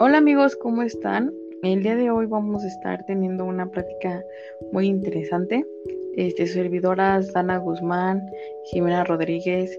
Hola 0.00 0.18
amigos, 0.18 0.54
¿cómo 0.54 0.82
están? 0.82 1.34
El 1.64 1.82
día 1.82 1.96
de 1.96 2.08
hoy 2.08 2.26
vamos 2.26 2.62
a 2.62 2.68
estar 2.68 3.04
teniendo 3.06 3.44
una 3.44 3.68
plática 3.68 4.22
muy 4.70 4.86
interesante. 4.86 5.66
Este, 6.14 6.46
servidoras 6.46 7.32
Dana 7.32 7.58
Guzmán, 7.58 8.22
Jimena 8.66 9.02
Rodríguez 9.02 9.76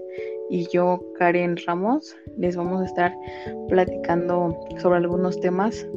y 0.50 0.68
yo, 0.68 1.00
Karen 1.18 1.56
Ramos, 1.66 2.14
les 2.36 2.54
vamos 2.54 2.82
a 2.82 2.84
estar 2.84 3.14
platicando 3.68 4.60
sobre 4.76 4.98
algunos 4.98 5.40
temas 5.40 5.88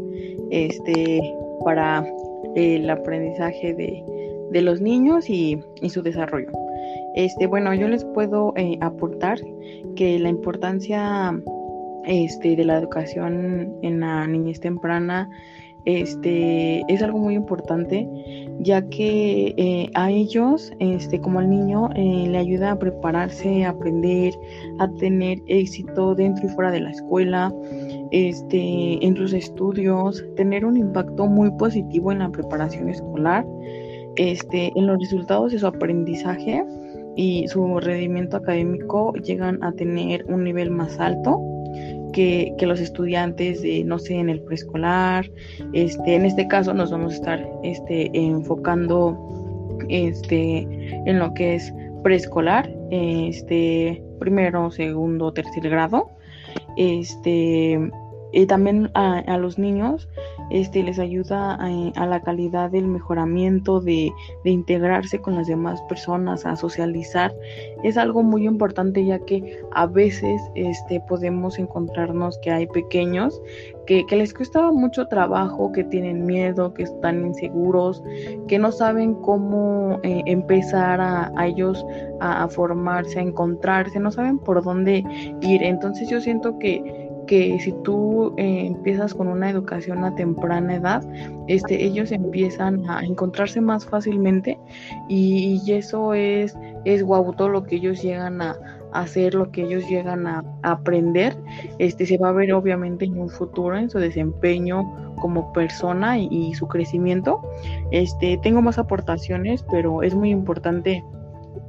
este, 0.52 1.21
para 1.66 2.08
el 2.55 2.90
aprendizaje 2.90 3.74
de, 3.74 4.62
los 4.62 4.80
niños 4.80 5.30
y, 5.30 5.62
su 5.90 6.02
desarrollo. 6.02 6.50
Este, 7.16 7.46
bueno, 7.46 7.74
yo 7.74 7.90
les 7.90 8.05
puedo 8.05 8.54
eh, 8.55 8.78
aportar 8.79 9.37
que 9.97 10.18
la 10.18 10.29
importancia 10.29 11.37
este, 12.06 12.56
de 12.56 12.66
la 12.66 12.78
educación 12.78 13.74
en 13.82 14.00
la 14.00 14.28
niñez 14.28 14.60
temprana 14.60 15.30
este, 15.86 16.82
es 16.88 17.02
algo 17.02 17.20
muy 17.20 17.36
importante, 17.36 18.07
ya 18.60 18.82
que 18.88 19.54
eh, 19.57 19.89
a 19.96 20.11
ellos, 20.11 20.71
este, 20.80 21.20
como 21.20 21.39
al 21.39 21.50
niño, 21.50 21.89
eh, 21.96 22.28
le 22.30 22.38
ayuda 22.38 22.71
a 22.71 22.80
prepararse, 22.80 23.66
a 23.66 23.71
aprender, 23.71 24.34
a 24.80 24.89
tener 24.94 25.39
éxito 25.47 26.16
dentro 26.16 26.46
y 26.46 26.50
fuera 26.50 26.71
de 26.71 26.82
la 26.82 26.92
escuela, 26.92 27.54
este, 28.11 29.06
en 29.06 29.18
sus 29.18 29.33
estudios, 29.33 30.24
tener 30.38 30.66
un 30.66 30.78
impacto 30.78 31.28
muy 31.28 31.52
positivo 31.52 32.11
en 32.11 32.20
la 32.20 32.30
preparación 32.30 32.88
escolar, 32.89 33.45
este, 34.16 34.72
en 34.75 34.88
los 34.88 35.00
resultados 35.00 35.52
de 35.52 35.59
su 35.59 35.67
aprendizaje 35.67 36.64
y 37.16 37.47
su 37.47 37.80
rendimiento 37.80 38.38
académico 38.38 39.11
llegan 39.16 39.61
a 39.64 39.72
tener 39.73 40.23
un 40.30 40.44
nivel 40.44 40.72
más 40.72 40.99
alto 40.99 41.42
que, 42.14 42.56
los 42.61 42.80
estudiantes 42.80 43.61
de, 43.61 43.83
no 43.83 44.00
sé, 44.00 44.16
en 44.16 44.30
el 44.30 44.42
preescolar. 44.42 45.30
Este, 45.73 46.16
en 46.16 46.25
este 46.25 46.47
caso 46.47 46.73
nos 46.73 46.92
vamos 46.92 47.14
a 47.14 47.16
estar 47.16 47.50
este, 47.64 48.09
enfocando 48.14 49.78
este, 49.89 50.59
en 51.05 51.20
lo 51.20 51.33
que 51.33 51.55
es 51.55 51.73
preescolar, 52.03 52.70
este, 52.92 54.02
primero, 54.20 54.72
segundo, 54.72 55.33
tercer 55.33 55.70
grado. 55.70 56.09
Este, 56.78 57.80
también 58.48 58.89
a, 58.95 59.38
los 59.38 59.59
niños 59.59 60.09
este, 60.50 60.81
les 60.81 60.98
ayuda 60.98 61.56
a, 61.56 62.06
la 62.06 62.22
calidad 62.22 62.72
del 62.72 62.88
mejoramiento, 62.88 63.80
de, 63.80 64.12
integrarse 64.44 65.20
con 65.20 65.36
las 65.36 65.48
demás 65.48 65.81
personas, 65.84 66.45
a 66.45 66.56
socializar. 66.56 67.34
Es 67.84 67.98
algo 67.98 68.23
muy 68.23 68.48
importante 68.48 69.06
ya 69.06 69.20
que 69.20 69.61
a 69.73 69.86
veces 69.86 70.42
este, 70.56 71.00
podemos 71.02 71.59
encontrarnos 71.59 72.38
que 72.39 72.52
hay 72.52 72.67
pequeños 72.67 73.39
que, 73.86 74.06
les 74.09 74.34
cuesta 74.34 74.72
mucho 74.72 75.08
trabajo, 75.08 75.72
que 75.72 75.84
tienen 75.84 76.26
miedo, 76.26 76.73
que 76.73 76.84
están 76.84 77.26
inseguros, 77.26 78.04
que 78.48 78.58
no 78.58 78.72
saben 78.72 79.16
cómo 79.16 80.00
eh, 80.04 80.22
empezar 80.26 81.02
a, 81.02 81.31
ellos 81.45 81.86
a 82.20 82.48
formarse, 82.48 83.20
a 83.20 83.23
encontrarse, 83.23 84.00
no 84.00 84.11
saben 84.11 84.39
por 84.39 84.64
dónde 84.64 85.04
ir. 85.42 85.64
Entonces 85.64 86.09
yo 86.09 86.22
siento 86.22 86.58
que 86.59 87.02
que 87.27 87.59
si 87.59 87.71
tú 87.83 88.33
eh, 88.38 88.66
empiezas 88.67 89.13
con 89.13 89.27
una 89.27 89.49
educación 89.49 90.03
a 90.03 90.16
temprana 90.16 90.75
edad, 90.75 91.03
este, 91.47 91.83
ellos 91.83 92.11
empiezan 92.11 92.89
a 92.89 93.03
encontrarse 93.03 93.61
más 93.61 93.85
fácilmente 93.85 94.57
y, 95.09 95.61
eso 95.73 96.13
es, 96.13 96.55
es 96.85 97.03
guau, 97.03 97.33
todo 97.33 97.49
lo 97.49 97.63
que 97.63 97.77
ellos 97.77 98.02
llegan 98.02 98.41
a, 98.41 98.57
hacer, 98.93 99.33
lo 99.33 99.49
que 99.52 99.63
ellos 99.63 99.88
llegan 99.89 100.27
a, 100.27 100.43
aprender, 100.61 101.35
este, 101.80 102.05
se 102.05 102.17
va 102.17 102.30
a 102.30 102.33
ver 102.33 102.53
obviamente 102.53 103.05
en 103.05 103.19
un 103.19 103.30
futuro 103.30 103.75
en 103.75 103.89
su 103.89 103.97
desempeño 103.97 105.15
como 105.19 105.52
persona 105.52 106.19
y, 106.19 106.27
y 106.31 106.53
su 106.53 106.67
crecimiento. 106.67 107.42
Este, 107.92 108.37
tengo 108.43 108.61
más 108.61 108.77
aportaciones, 108.77 109.65
pero 109.71 110.03
es 110.03 110.14
muy 110.14 110.30
importante 110.30 111.03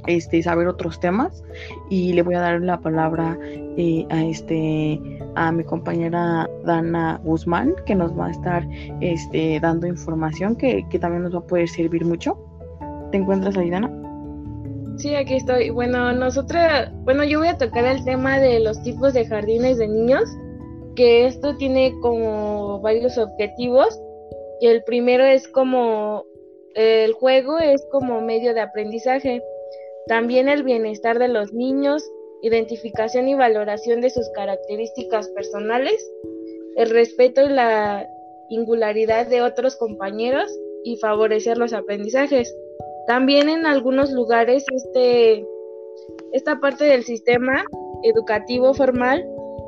este, 0.06 0.42
saber 0.42 0.68
otros 0.68 1.00
temas 1.00 1.42
y 1.90 2.12
le 2.12 2.22
voy 2.22 2.34
a 2.34 2.40
dar 2.40 2.60
la 2.60 2.78
palabra 2.80 3.38
eh, 3.76 4.06
a 4.10 4.24
este 4.24 5.00
a 5.34 5.50
mi 5.50 5.64
compañera 5.64 6.48
Dana 6.64 7.20
Guzmán 7.24 7.74
que 7.86 7.94
nos 7.94 8.16
va 8.18 8.26
a 8.26 8.30
estar 8.30 8.66
este, 9.00 9.58
dando 9.60 9.86
información 9.86 10.56
que, 10.56 10.86
también 11.00 11.24
nos 11.24 11.34
va 11.34 11.38
a 11.38 11.46
poder 11.46 11.68
servir 11.68 12.04
mucho. 12.04 12.38
¿Te 13.10 13.18
encuentras 13.18 13.56
ahí, 13.56 13.70
Dana? 13.70 13.90
Sí, 14.96 15.14
aquí 15.14 15.34
estoy. 15.34 15.70
Bueno, 15.70 16.12
nosotras, 16.12 16.90
bueno, 17.02 17.24
yo 17.24 17.40
voy 17.40 17.48
a 17.48 17.58
tocar 17.58 17.84
el 17.84 18.04
tema 18.04 18.38
de 18.38 18.60
los 18.60 18.80
tipos 18.82 19.12
de 19.12 19.26
jardines 19.26 19.78
de 19.78 19.88
niños, 19.88 20.24
que 20.94 21.26
esto 21.26 21.56
tiene 21.56 21.92
como 22.00 22.80
varios 22.80 23.18
objetivos. 23.18 24.00
Y 24.60 24.68
el 24.68 24.84
primero 24.84 25.24
es 25.24 25.48
como 25.48 26.24
el 26.74 27.12
juego 27.12 27.58
es 27.58 27.84
como 27.90 28.20
medio 28.20 28.54
de 28.54 28.60
aprendizaje. 28.60 29.42
También 30.06 30.48
el 30.48 30.62
bienestar 30.62 31.18
de 31.18 31.28
los 31.28 31.52
niños, 31.52 32.04
identificación 32.42 33.28
y 33.28 33.34
valoración 33.34 34.00
de 34.00 34.10
sus 34.10 34.28
características 34.30 35.28
personales, 35.30 36.10
el 36.76 36.90
respeto 36.90 37.42
y 37.42 37.48
la 37.48 38.06
singularidad 38.48 39.26
de 39.26 39.42
otros 39.42 39.76
compañeros 39.76 40.50
y 40.84 40.96
favorecer 40.96 41.56
los 41.56 41.72
aprendizajes. 41.72 42.54
También 43.06 43.48
en 43.48 43.64
algunos 43.66 44.10
lugares 44.12 44.64
este, 44.74 45.46
esta 46.32 46.60
parte 46.60 46.84
del 46.84 47.04
sistema 47.04 47.64
educativo 48.02 48.74
formal 48.74 49.26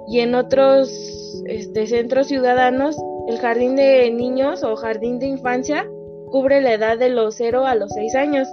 y 0.08 0.20
en 0.20 0.34
otros 0.34 0.90
este, 1.46 1.86
centros 1.86 2.28
ciudadanos 2.28 2.96
el 3.28 3.38
jardín 3.38 3.76
de 3.76 4.10
niños 4.10 4.62
o 4.62 4.76
jardín 4.76 5.18
de 5.18 5.26
infancia 5.26 5.88
cubre 6.30 6.60
la 6.60 6.74
edad 6.74 6.98
de 6.98 7.08
los 7.08 7.36
0 7.36 7.66
a 7.66 7.74
los 7.74 7.90
6 7.92 8.14
años 8.14 8.48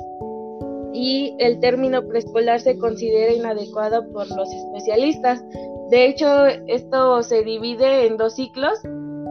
y 0.93 1.35
el 1.39 1.59
término 1.59 2.07
preescolar 2.07 2.61
se 2.61 2.77
considera 2.77 3.33
inadecuado 3.33 4.07
por 4.11 4.29
los 4.29 4.49
especialistas. 4.53 5.43
De 5.89 6.07
hecho, 6.07 6.45
esto 6.67 7.23
se 7.23 7.43
divide 7.43 8.05
en 8.07 8.17
dos 8.17 8.35
ciclos. 8.35 8.79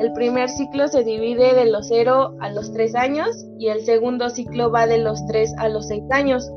El 0.01 0.13
primer 0.15 0.49
ciclo 0.49 0.89
se 0.89 1.05
divide 1.05 1.55
de 1.55 1.67
los 1.67 1.87
0 1.89 2.37
a 2.41 2.51
los 2.51 2.73
3 2.73 2.95
años 2.97 3.47
y 3.59 3.69
el 3.69 3.85
segundo 3.85 4.29
ciclo 4.31 4.71
va 4.71 4.87
de 4.87 4.99
los 4.99 5.25
3 5.27 5.55
a 5.59 5.69
los 5.69 5.87
6 5.87 6.03
años. 6.11 6.51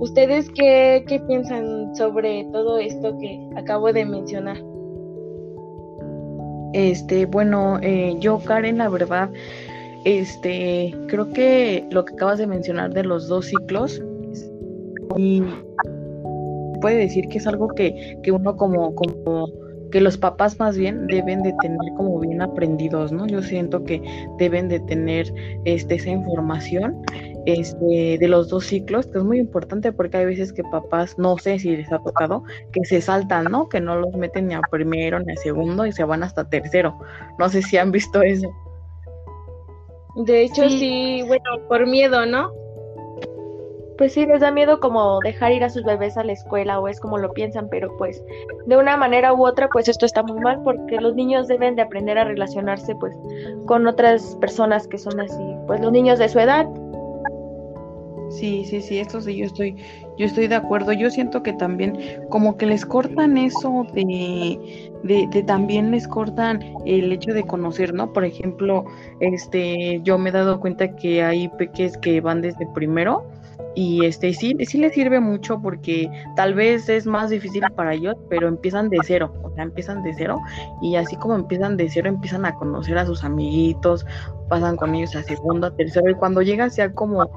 ¿Ustedes 0.00 0.48
qué, 0.50 1.04
qué 1.06 1.20
piensan 1.20 1.94
sobre 1.94 2.44
todo 2.52 2.78
esto 2.78 3.18
que 3.18 3.50
acabo 3.56 3.92
de 3.92 4.04
mencionar? 4.04 4.56
Este, 6.72 7.26
bueno, 7.26 7.78
eh, 7.82 8.16
yo, 8.18 8.38
Karen, 8.38 8.78
la 8.78 8.88
verdad, 8.88 9.30
este, 10.08 10.94
creo 11.08 11.30
que 11.34 11.86
lo 11.90 12.02
que 12.06 12.14
acabas 12.14 12.38
de 12.38 12.46
mencionar 12.46 12.94
de 12.94 13.04
los 13.04 13.28
dos 13.28 13.44
ciclos 13.44 14.02
y 15.18 15.42
puede 16.80 16.96
decir 16.96 17.28
que 17.28 17.36
es 17.36 17.46
algo 17.46 17.68
que, 17.68 18.18
uno 18.32 18.56
como, 18.56 18.94
como 18.94 19.52
que 19.90 20.00
los 20.00 20.16
papás 20.16 20.58
más 20.58 20.78
bien 20.78 21.06
deben 21.08 21.42
de 21.42 21.52
tener 21.60 21.92
como 21.98 22.20
bien 22.20 22.40
aprendidos, 22.40 23.12
¿no? 23.12 23.26
Yo 23.26 23.42
siento 23.42 23.84
que 23.84 24.02
deben 24.38 24.68
de 24.68 24.80
tener 24.80 25.30
este, 25.66 25.96
esa 25.96 26.08
información 26.08 27.02
este, 27.44 28.16
de 28.18 28.28
los 28.28 28.48
dos 28.48 28.64
ciclos, 28.64 29.08
que 29.08 29.18
es 29.18 29.24
muy 29.24 29.38
importante 29.38 29.92
porque 29.92 30.16
hay 30.16 30.24
veces 30.24 30.54
que 30.54 30.62
papás, 30.64 31.18
no 31.18 31.36
sé 31.36 31.58
si 31.58 31.76
les 31.76 31.92
ha 31.92 31.98
tocado, 31.98 32.44
que 32.72 32.82
se 32.86 33.02
saltan, 33.02 33.44
¿no? 33.50 33.68
Que 33.68 33.80
no 33.80 33.96
los 33.96 34.14
meten 34.14 34.48
ni 34.48 34.54
a 34.54 34.62
primero 34.70 35.20
ni 35.20 35.32
a 35.32 35.36
segundo 35.36 35.84
y 35.84 35.92
se 35.92 36.04
van 36.04 36.22
hasta 36.22 36.48
tercero. 36.48 36.98
No 37.38 37.50
sé 37.50 37.60
si 37.60 37.76
han 37.76 37.92
visto 37.92 38.22
eso. 38.22 38.48
De 40.18 40.42
hecho, 40.42 40.68
sí. 40.68 41.22
bueno, 41.26 41.44
por 41.68 41.86
miedo, 41.86 42.26
¿no? 42.26 42.52
Pues 43.96 44.12
sí, 44.12 44.26
les 44.26 44.40
da 44.40 44.50
miedo 44.50 44.80
como 44.80 45.20
dejar 45.20 45.52
ir 45.52 45.62
a 45.64 45.70
sus 45.70 45.84
bebés 45.84 46.16
a 46.16 46.24
la 46.24 46.32
escuela 46.32 46.80
o 46.80 46.88
es 46.88 47.00
como 47.00 47.18
lo 47.18 47.32
piensan, 47.32 47.68
pero 47.68 47.96
pues 47.98 48.22
de 48.66 48.76
una 48.76 48.96
manera 48.96 49.32
u 49.32 49.44
otra 49.44 49.68
pues 49.68 49.88
esto 49.88 50.06
está 50.06 50.22
muy 50.22 50.40
mal 50.40 50.60
porque 50.62 51.00
los 51.00 51.14
niños 51.16 51.48
deben 51.48 51.74
de 51.74 51.82
aprender 51.82 52.16
a 52.16 52.24
relacionarse 52.24 52.94
pues 52.94 53.16
con 53.66 53.86
otras 53.88 54.36
personas 54.40 54.86
que 54.86 54.98
son 54.98 55.20
así, 55.20 55.56
pues 55.66 55.80
los 55.80 55.90
niños 55.90 56.18
de 56.18 56.28
su 56.28 56.38
edad. 56.38 56.68
Sí, 58.30 58.64
sí, 58.66 58.82
sí, 58.82 58.98
esto 58.98 59.20
sí, 59.20 59.36
yo 59.36 59.46
estoy, 59.46 59.76
yo 60.18 60.26
estoy 60.26 60.48
de 60.48 60.54
acuerdo. 60.54 60.92
Yo 60.92 61.10
siento 61.10 61.42
que 61.42 61.52
también 61.54 61.98
como 62.28 62.56
que 62.56 62.66
les 62.66 62.84
cortan 62.84 63.38
eso 63.38 63.86
de, 63.94 64.90
de, 65.02 65.42
también 65.44 65.90
les 65.90 66.06
cortan 66.06 66.62
el 66.84 67.12
hecho 67.12 67.32
de 67.32 67.44
conocer, 67.44 67.94
¿no? 67.94 68.12
Por 68.12 68.24
ejemplo, 68.24 68.84
este, 69.20 70.00
yo 70.02 70.18
me 70.18 70.30
he 70.30 70.32
dado 70.32 70.60
cuenta 70.60 70.94
que 70.96 71.22
hay 71.22 71.48
peques 71.48 71.96
que 71.96 72.20
van 72.20 72.42
desde 72.42 72.66
primero 72.74 73.24
y 73.78 74.04
este 74.04 74.32
sí, 74.32 74.56
sí 74.66 74.78
les 74.78 74.92
sirve 74.92 75.20
mucho 75.20 75.62
porque 75.62 76.10
tal 76.34 76.52
vez 76.52 76.88
es 76.88 77.06
más 77.06 77.30
difícil 77.30 77.62
para 77.76 77.94
ellos, 77.94 78.16
pero 78.28 78.48
empiezan 78.48 78.88
de 78.88 78.98
cero, 79.04 79.32
o 79.44 79.54
sea, 79.54 79.62
empiezan 79.62 80.02
de 80.02 80.12
cero 80.14 80.36
y 80.82 80.96
así 80.96 81.14
como 81.14 81.36
empiezan 81.36 81.76
de 81.76 81.88
cero, 81.88 82.08
empiezan 82.08 82.44
a 82.44 82.52
conocer 82.56 82.98
a 82.98 83.06
sus 83.06 83.22
amiguitos, 83.22 84.04
pasan 84.48 84.76
con 84.76 84.96
ellos 84.96 85.14
a 85.14 85.22
segundo, 85.22 85.68
a 85.68 85.76
tercero 85.76 86.10
y 86.10 86.14
cuando 86.14 86.42
llegas 86.42 86.74
ya 86.74 86.92
como 86.92 87.22
a 87.22 87.28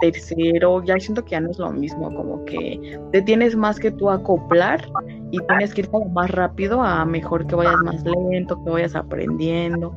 tercero, 0.00 0.82
ya 0.82 0.98
siento 0.98 1.24
que 1.24 1.30
ya 1.32 1.40
no 1.40 1.52
es 1.52 1.58
lo 1.60 1.70
mismo, 1.70 2.12
como 2.16 2.44
que 2.46 2.98
te 3.12 3.22
tienes 3.22 3.54
más 3.54 3.78
que 3.78 3.92
tú 3.92 4.10
acoplar 4.10 4.84
y 5.30 5.38
tienes 5.38 5.72
que 5.72 5.82
ir 5.82 5.88
como 5.88 6.08
más 6.08 6.32
rápido 6.32 6.82
a 6.82 7.04
mejor 7.04 7.46
que 7.46 7.54
vayas 7.54 7.76
más 7.84 8.02
lento, 8.02 8.60
que 8.64 8.70
vayas 8.70 8.96
aprendiendo. 8.96 9.94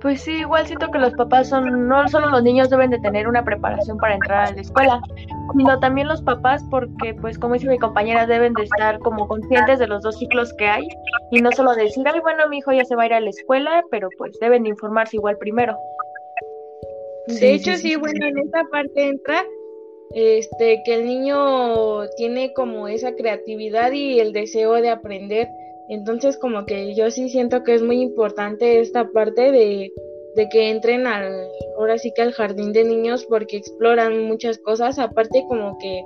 Pues 0.00 0.20
sí, 0.20 0.32
igual 0.32 0.66
siento 0.66 0.90
que 0.90 0.98
los 0.98 1.12
papás 1.14 1.48
son, 1.48 1.88
no 1.88 2.06
solo 2.08 2.28
los 2.28 2.42
niños 2.42 2.70
deben 2.70 2.90
de 2.90 3.00
tener 3.00 3.26
una 3.26 3.44
preparación 3.44 3.98
para 3.98 4.14
entrar 4.14 4.46
a 4.46 4.52
la 4.52 4.60
escuela, 4.60 5.00
sino 5.56 5.80
también 5.80 6.06
los 6.06 6.22
papás 6.22 6.62
porque, 6.70 7.14
pues 7.14 7.38
como 7.38 7.54
dice 7.54 7.68
mi 7.68 7.78
compañera, 7.78 8.26
deben 8.26 8.52
de 8.54 8.64
estar 8.64 8.98
como 9.00 9.26
conscientes 9.26 9.78
de 9.78 9.88
los 9.88 10.02
dos 10.02 10.16
ciclos 10.18 10.52
que 10.54 10.66
hay 10.66 10.88
y 11.32 11.40
no 11.40 11.50
solo 11.50 11.74
decir, 11.74 12.06
ay, 12.06 12.20
bueno, 12.20 12.48
mi 12.48 12.58
hijo 12.58 12.72
ya 12.72 12.84
se 12.84 12.94
va 12.94 13.02
a 13.04 13.06
ir 13.06 13.14
a 13.14 13.20
la 13.20 13.30
escuela, 13.30 13.82
pero 13.90 14.08
pues 14.18 14.38
deben 14.40 14.62
de 14.62 14.68
informarse 14.70 15.16
igual 15.16 15.36
primero. 15.38 15.76
De 17.26 17.52
hecho, 17.52 17.74
sí, 17.74 17.96
bueno, 17.96 18.26
en 18.26 18.38
esta 18.38 18.64
parte 18.70 19.08
entra 19.08 19.44
este 20.14 20.80
que 20.84 20.94
el 20.94 21.04
niño 21.04 22.08
tiene 22.16 22.52
como 22.54 22.88
esa 22.88 23.14
creatividad 23.14 23.92
y 23.92 24.20
el 24.20 24.32
deseo 24.32 24.74
de 24.74 24.88
aprender 24.88 25.48
entonces 25.88 26.36
como 26.38 26.66
que 26.66 26.94
yo 26.94 27.10
sí 27.10 27.28
siento 27.28 27.62
que 27.64 27.74
es 27.74 27.82
muy 27.82 28.00
importante 28.00 28.80
esta 28.80 29.10
parte 29.10 29.52
de, 29.52 29.92
que 30.50 30.70
entren 30.70 31.06
al, 31.06 31.48
ahora 31.78 31.98
sí 31.98 32.12
que 32.14 32.22
al 32.22 32.32
jardín 32.32 32.72
de 32.72 32.84
niños 32.84 33.26
porque 33.28 33.56
exploran 33.56 34.24
muchas 34.24 34.58
cosas, 34.58 34.98
aparte 34.98 35.44
como 35.48 35.76
que 35.78 36.02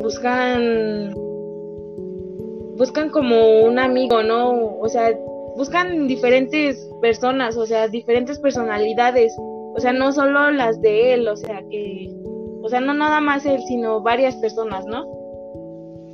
buscan, 0.00 1.12
buscan 2.76 3.10
como 3.10 3.62
un 3.62 3.78
amigo, 3.78 4.22
¿no? 4.22 4.78
O 4.78 4.88
sea, 4.88 5.14
buscan 5.56 6.06
diferentes 6.06 6.88
personas, 7.02 7.56
o 7.56 7.66
sea, 7.66 7.88
diferentes 7.88 8.38
personalidades, 8.38 9.36
o 9.38 9.78
sea, 9.78 9.92
no 9.92 10.12
solo 10.12 10.50
las 10.52 10.80
de 10.80 11.14
él, 11.14 11.28
o 11.28 11.36
sea, 11.36 11.62
que, 11.70 12.10
o 12.62 12.68
sea, 12.68 12.80
no 12.80 12.94
nada 12.94 13.20
más 13.20 13.44
él, 13.44 13.60
sino 13.66 14.00
varias 14.00 14.36
personas, 14.36 14.86
¿no? 14.86 15.06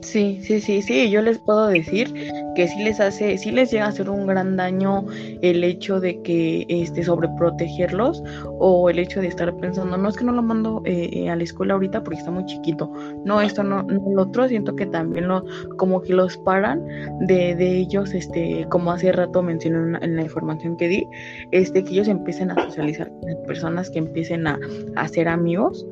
Sí, 0.03 0.41
sí, 0.43 0.61
sí, 0.61 0.83
sí, 0.83 1.11
yo 1.11 1.23
les 1.23 1.39
puedo 1.39 1.69
decir 1.69 2.13
que 2.57 2.67
sí 2.67 2.83
les 2.83 2.99
hace, 2.99 3.39
sí 3.39 3.53
les 3.53 3.71
llega 3.71 3.87
a 3.87 3.89
hacer 3.89 4.11
un 4.11 4.27
gran 4.27 4.57
daño 4.57 5.07
el 5.43 5.63
hecho 5.63 6.01
de 6.01 6.21
que 6.23 6.67
este 6.69 7.05
sobreprotegerlos 7.05 8.23
o 8.59 8.91
el 8.91 8.99
hecho 8.99 9.21
de 9.21 9.29
estar 9.29 9.55
pensando, 9.57 9.97
no 9.97 10.09
es 10.09 10.17
que 10.17 10.25
no 10.25 10.33
lo 10.33 10.43
mando 10.43 10.83
eh, 10.85 11.09
eh, 11.13 11.31
a 11.31 11.37
la 11.37 11.45
escuela 11.45 11.75
ahorita 11.75 12.03
porque 12.03 12.19
está 12.19 12.33
muy 12.33 12.45
chiquito, 12.47 12.93
no, 13.25 13.41
esto 13.41 13.63
no, 13.63 13.85
no, 13.85 14.03
lo 14.15 14.23
otro, 14.23 14.49
siento 14.49 14.75
que 14.75 14.87
también 14.87 15.29
lo, 15.29 15.45
como 15.79 16.03
que 16.03 16.15
los 16.15 16.37
paran 16.39 16.85
de, 17.21 17.55
de 17.55 17.79
ellos, 17.79 18.13
este, 18.13 18.67
como 18.71 18.91
hace 18.91 19.13
rato 19.13 19.41
mencioné 19.41 19.99
en, 20.03 20.17
la 20.17 20.23
información 20.23 20.77
que 20.77 20.89
di, 20.89 21.09
este, 21.53 21.85
que 21.85 21.91
ellos 21.91 22.09
empiecen 22.09 22.51
a 22.51 22.57
socializar 22.57 23.09
con 23.09 23.47
personas 23.47 23.89
que 23.89 24.01
empiecen 24.01 24.49
a, 24.49 24.59
a 24.97 25.09
ser 25.09 25.29
amigos 25.29 25.87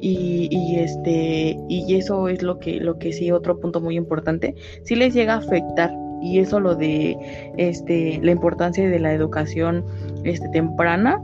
y, 0.00 0.76
este 0.78 1.56
y 1.68 1.94
eso 1.94 2.28
es 2.28 2.42
lo 2.42 2.58
que 2.58 2.80
lo 2.80 2.98
que 2.98 3.12
sí 3.12 3.30
otro 3.30 3.58
punto 3.58 3.80
muy 3.80 3.96
importante 3.96 4.54
sí 4.82 4.96
les 4.96 5.14
llega 5.14 5.34
a 5.34 5.38
afectar 5.38 5.90
y 6.20 6.38
eso 6.38 6.60
lo 6.60 6.74
de 6.74 7.16
este 7.56 8.20
la 8.22 8.30
importancia 8.30 8.88
de 8.88 8.98
la 8.98 9.12
educación 9.12 9.84
este 10.24 10.48
temprana 10.50 11.20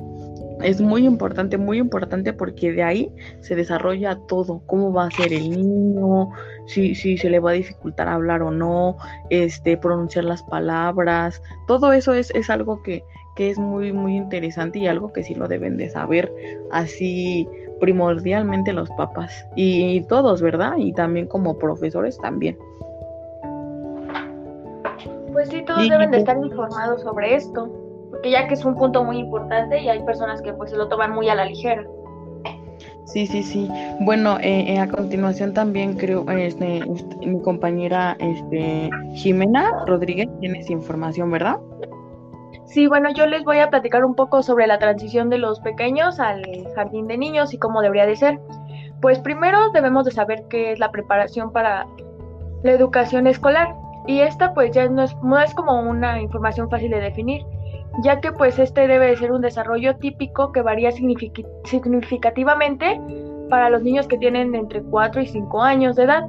es 0.62 0.80
muy 0.80 1.06
importante, 1.06 1.58
muy 1.58 1.78
importante 1.78 2.32
porque 2.32 2.72
de 2.72 2.82
ahí 2.82 3.12
se 3.40 3.56
desarrolla 3.56 4.16
todo, 4.28 4.62
cómo 4.66 4.92
va 4.92 5.06
a 5.06 5.10
ser 5.10 5.32
el 5.32 5.50
niño, 5.50 6.30
si, 6.66 6.94
si 6.94 7.16
se 7.16 7.30
le 7.30 7.40
va 7.40 7.50
a 7.50 7.54
dificultar 7.54 8.08
hablar 8.08 8.42
o 8.42 8.50
no, 8.50 8.96
este, 9.30 9.76
pronunciar 9.76 10.24
las 10.24 10.42
palabras, 10.42 11.42
todo 11.66 11.92
eso 11.92 12.14
es, 12.14 12.30
es 12.34 12.50
algo 12.50 12.82
que, 12.82 13.02
que 13.36 13.50
es 13.50 13.58
muy, 13.58 13.92
muy 13.92 14.16
interesante 14.16 14.80
y 14.80 14.86
algo 14.86 15.12
que 15.12 15.22
sí 15.22 15.34
lo 15.34 15.48
deben 15.48 15.76
de 15.76 15.88
saber 15.88 16.32
así 16.70 17.48
primordialmente 17.80 18.72
los 18.72 18.88
papás 18.90 19.46
y, 19.56 20.00
todos, 20.02 20.42
¿verdad? 20.42 20.74
Y 20.76 20.92
también 20.92 21.26
como 21.26 21.58
profesores 21.58 22.18
también. 22.18 22.56
Pues 25.32 25.48
sí, 25.48 25.62
todos 25.64 25.88
deben 25.88 26.10
de 26.10 26.18
estar 26.18 26.36
informados 26.36 27.02
sobre 27.02 27.34
esto, 27.34 27.68
porque 28.10 28.30
ya 28.30 28.46
que 28.46 28.54
es 28.54 28.64
un 28.64 28.74
punto 28.74 29.04
muy 29.04 29.18
importante 29.18 29.80
y 29.80 29.88
hay 29.88 30.02
personas 30.04 30.42
que 30.42 30.52
pues 30.52 30.70
se 30.70 30.76
lo 30.76 30.88
toman 30.88 31.12
muy 31.12 31.28
a 31.28 31.34
la 31.34 31.44
ligera. 31.44 31.84
Sí, 33.06 33.26
sí, 33.26 33.42
sí. 33.42 33.68
Bueno, 34.00 34.38
eh, 34.38 34.74
eh 34.74 34.78
a 34.78 34.88
continuación 34.88 35.52
también 35.52 35.94
creo, 35.94 36.24
este, 36.30 36.78
este, 36.78 37.26
mi 37.26 37.40
compañera 37.40 38.16
este, 38.20 38.88
Jimena 39.14 39.84
Rodríguez 39.86 40.28
tiene 40.38 40.60
esa 40.60 40.72
información, 40.72 41.30
¿verdad? 41.30 41.58
Sí, 42.70 42.86
bueno, 42.86 43.10
yo 43.12 43.26
les 43.26 43.42
voy 43.42 43.58
a 43.58 43.68
platicar 43.68 44.04
un 44.04 44.14
poco 44.14 44.44
sobre 44.44 44.68
la 44.68 44.78
transición 44.78 45.28
de 45.28 45.38
los 45.38 45.58
pequeños 45.58 46.20
al 46.20 46.40
jardín 46.76 47.08
de 47.08 47.18
niños 47.18 47.52
y 47.52 47.58
cómo 47.58 47.82
debería 47.82 48.06
de 48.06 48.14
ser. 48.14 48.38
Pues 49.02 49.18
primero 49.18 49.72
debemos 49.72 50.04
de 50.04 50.12
saber 50.12 50.44
qué 50.48 50.70
es 50.70 50.78
la 50.78 50.92
preparación 50.92 51.50
para 51.50 51.88
la 52.62 52.70
educación 52.70 53.26
escolar 53.26 53.74
y 54.06 54.20
esta 54.20 54.54
pues 54.54 54.70
ya 54.70 54.88
no 54.88 55.02
es, 55.02 55.16
como 55.54 55.80
una 55.80 56.20
información 56.20 56.70
fácil 56.70 56.92
de 56.92 57.00
definir, 57.00 57.44
ya 58.04 58.20
que 58.20 58.30
pues 58.30 58.56
este 58.60 58.86
debe 58.86 59.08
de 59.08 59.16
ser 59.16 59.32
un 59.32 59.40
desarrollo 59.40 59.96
típico 59.96 60.52
que 60.52 60.62
varía 60.62 60.92
significativamente 60.92 63.00
para 63.48 63.68
los 63.68 63.82
niños 63.82 64.06
que 64.06 64.16
tienen 64.16 64.54
entre 64.54 64.80
4 64.80 65.22
y 65.22 65.26
5 65.26 65.60
años 65.60 65.96
de 65.96 66.04
edad, 66.04 66.28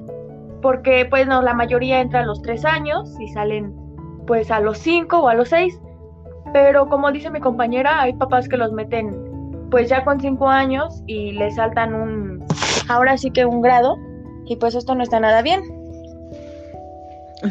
porque 0.64 1.06
pues 1.08 1.28
no, 1.28 1.44
la 1.44 1.54
mayoría 1.54 2.02
entra 2.02 2.22
a 2.22 2.26
los 2.26 2.42
3 2.42 2.66
años 2.66 3.16
y 3.20 3.28
salen 3.28 3.76
pues 4.26 4.50
a 4.50 4.60
los 4.60 4.80
5 4.80 5.20
o 5.20 5.28
a 5.28 5.36
los 5.36 5.50
6 5.50 5.80
pero 6.54 6.88
como 6.88 7.12
dice 7.12 7.30
mi 7.30 7.40
compañera, 7.40 8.02
hay 8.02 8.14
papás 8.14 8.48
que 8.48 8.58
los 8.58 8.72
meten 8.72 9.32
pues 9.70 9.90
ya 9.90 10.04
con 10.04 10.20
cinco 10.20 10.48
años 10.48 11.02
y 11.08 11.32
les 11.32 11.56
saltan 11.56 11.96
un, 11.96 12.46
ahora 12.90 13.18
sí 13.18 13.32
que 13.32 13.46
un 13.46 13.62
grado, 13.62 13.98
y 14.46 14.58
pues 14.58 14.76
esto 14.76 14.94
no 14.96 15.04
está 15.04 15.20
nada 15.20 15.42
bien. 15.42 15.62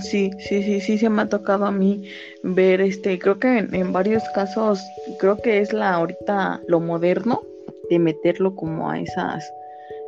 Sí, 0.02 0.30
sí, 0.38 0.62
sí, 0.62 0.80
sí, 0.80 0.98
se 0.98 1.08
me 1.08 1.22
ha 1.22 1.28
tocado 1.28 1.66
a 1.66 1.72
mí 1.72 2.04
ver, 2.44 2.80
este, 2.80 3.18
creo 3.18 3.38
que 3.38 3.58
en, 3.58 3.74
en, 3.74 3.92
varios 3.92 4.22
casos, 4.34 4.80
creo 5.18 5.36
que 5.38 5.58
es 5.58 5.72
la 5.72 5.94
ahorita 5.94 6.60
lo 6.68 6.78
moderno 6.78 7.42
de 7.88 7.98
meterlo 7.98 8.54
como 8.54 8.88
a 8.88 9.00
esas, 9.00 9.52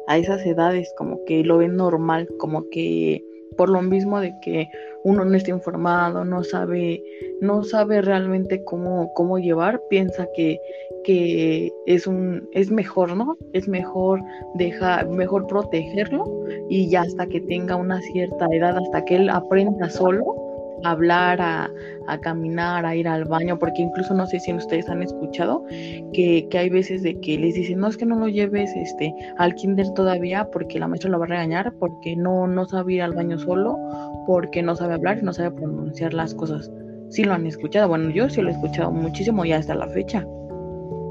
a 0.06 0.18
esas 0.18 0.44
edades, 0.46 0.92
como 0.96 1.18
que 1.24 1.42
lo 1.42 1.58
ven 1.58 1.76
normal, 1.76 2.28
como 2.38 2.68
que 2.70 3.24
por 3.56 3.68
lo 3.68 3.82
mismo 3.82 4.20
de 4.20 4.34
que 4.40 4.68
uno 5.04 5.24
no 5.24 5.36
está 5.36 5.50
informado, 5.50 6.24
no 6.24 6.44
sabe, 6.44 7.02
no 7.40 7.64
sabe 7.64 8.02
realmente 8.02 8.62
cómo, 8.64 9.12
cómo 9.14 9.38
llevar, 9.38 9.80
piensa 9.88 10.28
que, 10.34 10.58
que 11.04 11.72
es 11.86 12.06
un, 12.06 12.48
es 12.52 12.70
mejor, 12.70 13.16
¿no? 13.16 13.36
Es 13.52 13.68
mejor 13.68 14.20
dejar, 14.54 15.08
mejor 15.08 15.46
protegerlo 15.46 16.24
y 16.68 16.88
ya 16.88 17.02
hasta 17.02 17.26
que 17.26 17.40
tenga 17.40 17.76
una 17.76 18.00
cierta 18.00 18.46
edad, 18.52 18.76
hasta 18.76 19.04
que 19.04 19.16
él 19.16 19.28
aprenda 19.28 19.90
solo, 19.90 20.36
hablar, 20.84 21.40
a, 21.40 21.70
a, 22.08 22.18
caminar, 22.18 22.84
a 22.84 22.94
ir 22.94 23.08
al 23.08 23.24
baño, 23.24 23.58
porque 23.58 23.82
incluso 23.82 24.14
no 24.14 24.26
sé 24.26 24.40
si 24.40 24.52
ustedes 24.52 24.88
han 24.88 25.02
escuchado 25.02 25.64
que, 26.12 26.46
que, 26.50 26.58
hay 26.58 26.68
veces 26.68 27.02
de 27.02 27.18
que 27.20 27.38
les 27.38 27.54
dicen, 27.54 27.80
no 27.80 27.88
es 27.88 27.96
que 27.96 28.06
no 28.06 28.16
lo 28.16 28.28
lleves 28.28 28.70
este, 28.76 29.14
al 29.38 29.54
kinder 29.54 29.92
todavía 29.94 30.48
porque 30.50 30.78
la 30.78 30.88
maestra 30.88 31.10
lo 31.10 31.18
va 31.18 31.26
a 31.26 31.28
regañar, 31.28 31.72
porque 31.78 32.16
no, 32.16 32.46
no 32.46 32.66
sabe 32.66 32.94
ir 32.94 33.02
al 33.02 33.14
baño 33.14 33.38
solo, 33.38 33.78
porque 34.26 34.62
no 34.62 34.76
sabe 34.76 34.94
hablar 34.94 35.22
no 35.22 35.32
sabe 35.32 35.50
pronunciar 35.50 36.14
las 36.14 36.34
cosas. 36.34 36.70
Sí 37.10 37.24
lo 37.24 37.34
han 37.34 37.46
escuchado, 37.46 37.88
bueno, 37.88 38.10
yo 38.10 38.28
sí 38.30 38.40
lo 38.40 38.48
he 38.48 38.52
escuchado 38.52 38.90
muchísimo 38.90 39.44
ya 39.44 39.58
hasta 39.58 39.74
la 39.74 39.88
fecha. 39.88 40.24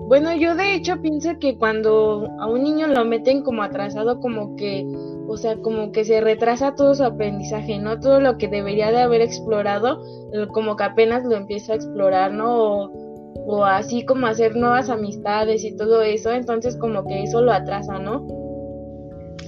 Bueno, 0.08 0.36
yo 0.36 0.56
de 0.56 0.76
hecho 0.76 1.02
pienso 1.02 1.38
que 1.40 1.58
cuando 1.58 2.28
a 2.40 2.48
un 2.48 2.64
niño 2.64 2.88
lo 2.88 3.06
meten 3.06 3.44
como 3.44 3.64
atrasado, 3.64 4.20
como 4.20 4.56
que 4.56 4.86
o 5.32 5.38
sea, 5.38 5.56
como 5.58 5.94
que 5.94 6.04
se 6.04 6.20
retrasa 6.20 6.76
todo 6.76 6.94
su 6.94 7.04
aprendizaje, 7.04 7.80
¿no? 7.80 8.00
Todo 8.00 8.20
lo 8.20 8.38
que 8.38 8.50
debería 8.50 8.92
de 8.92 9.02
haber 9.02 9.22
explorado, 9.22 10.04
como 10.54 10.76
que 10.76 10.84
apenas 10.84 11.24
lo 11.24 11.38
empieza 11.38 11.72
a 11.72 11.76
explorar, 11.78 12.34
¿no? 12.34 12.92
O, 13.46 13.64
así 13.64 14.04
como 14.04 14.28
hacer 14.28 14.58
nuevas 14.58 14.90
amistades 14.90 15.64
y 15.64 15.76
todo 15.78 16.02
eso, 16.02 16.34
entonces 16.34 16.76
como 16.76 17.06
que 17.08 17.24
eso 17.24 17.42
lo 17.42 17.54
atrasa, 17.54 17.98
¿no? 17.98 18.28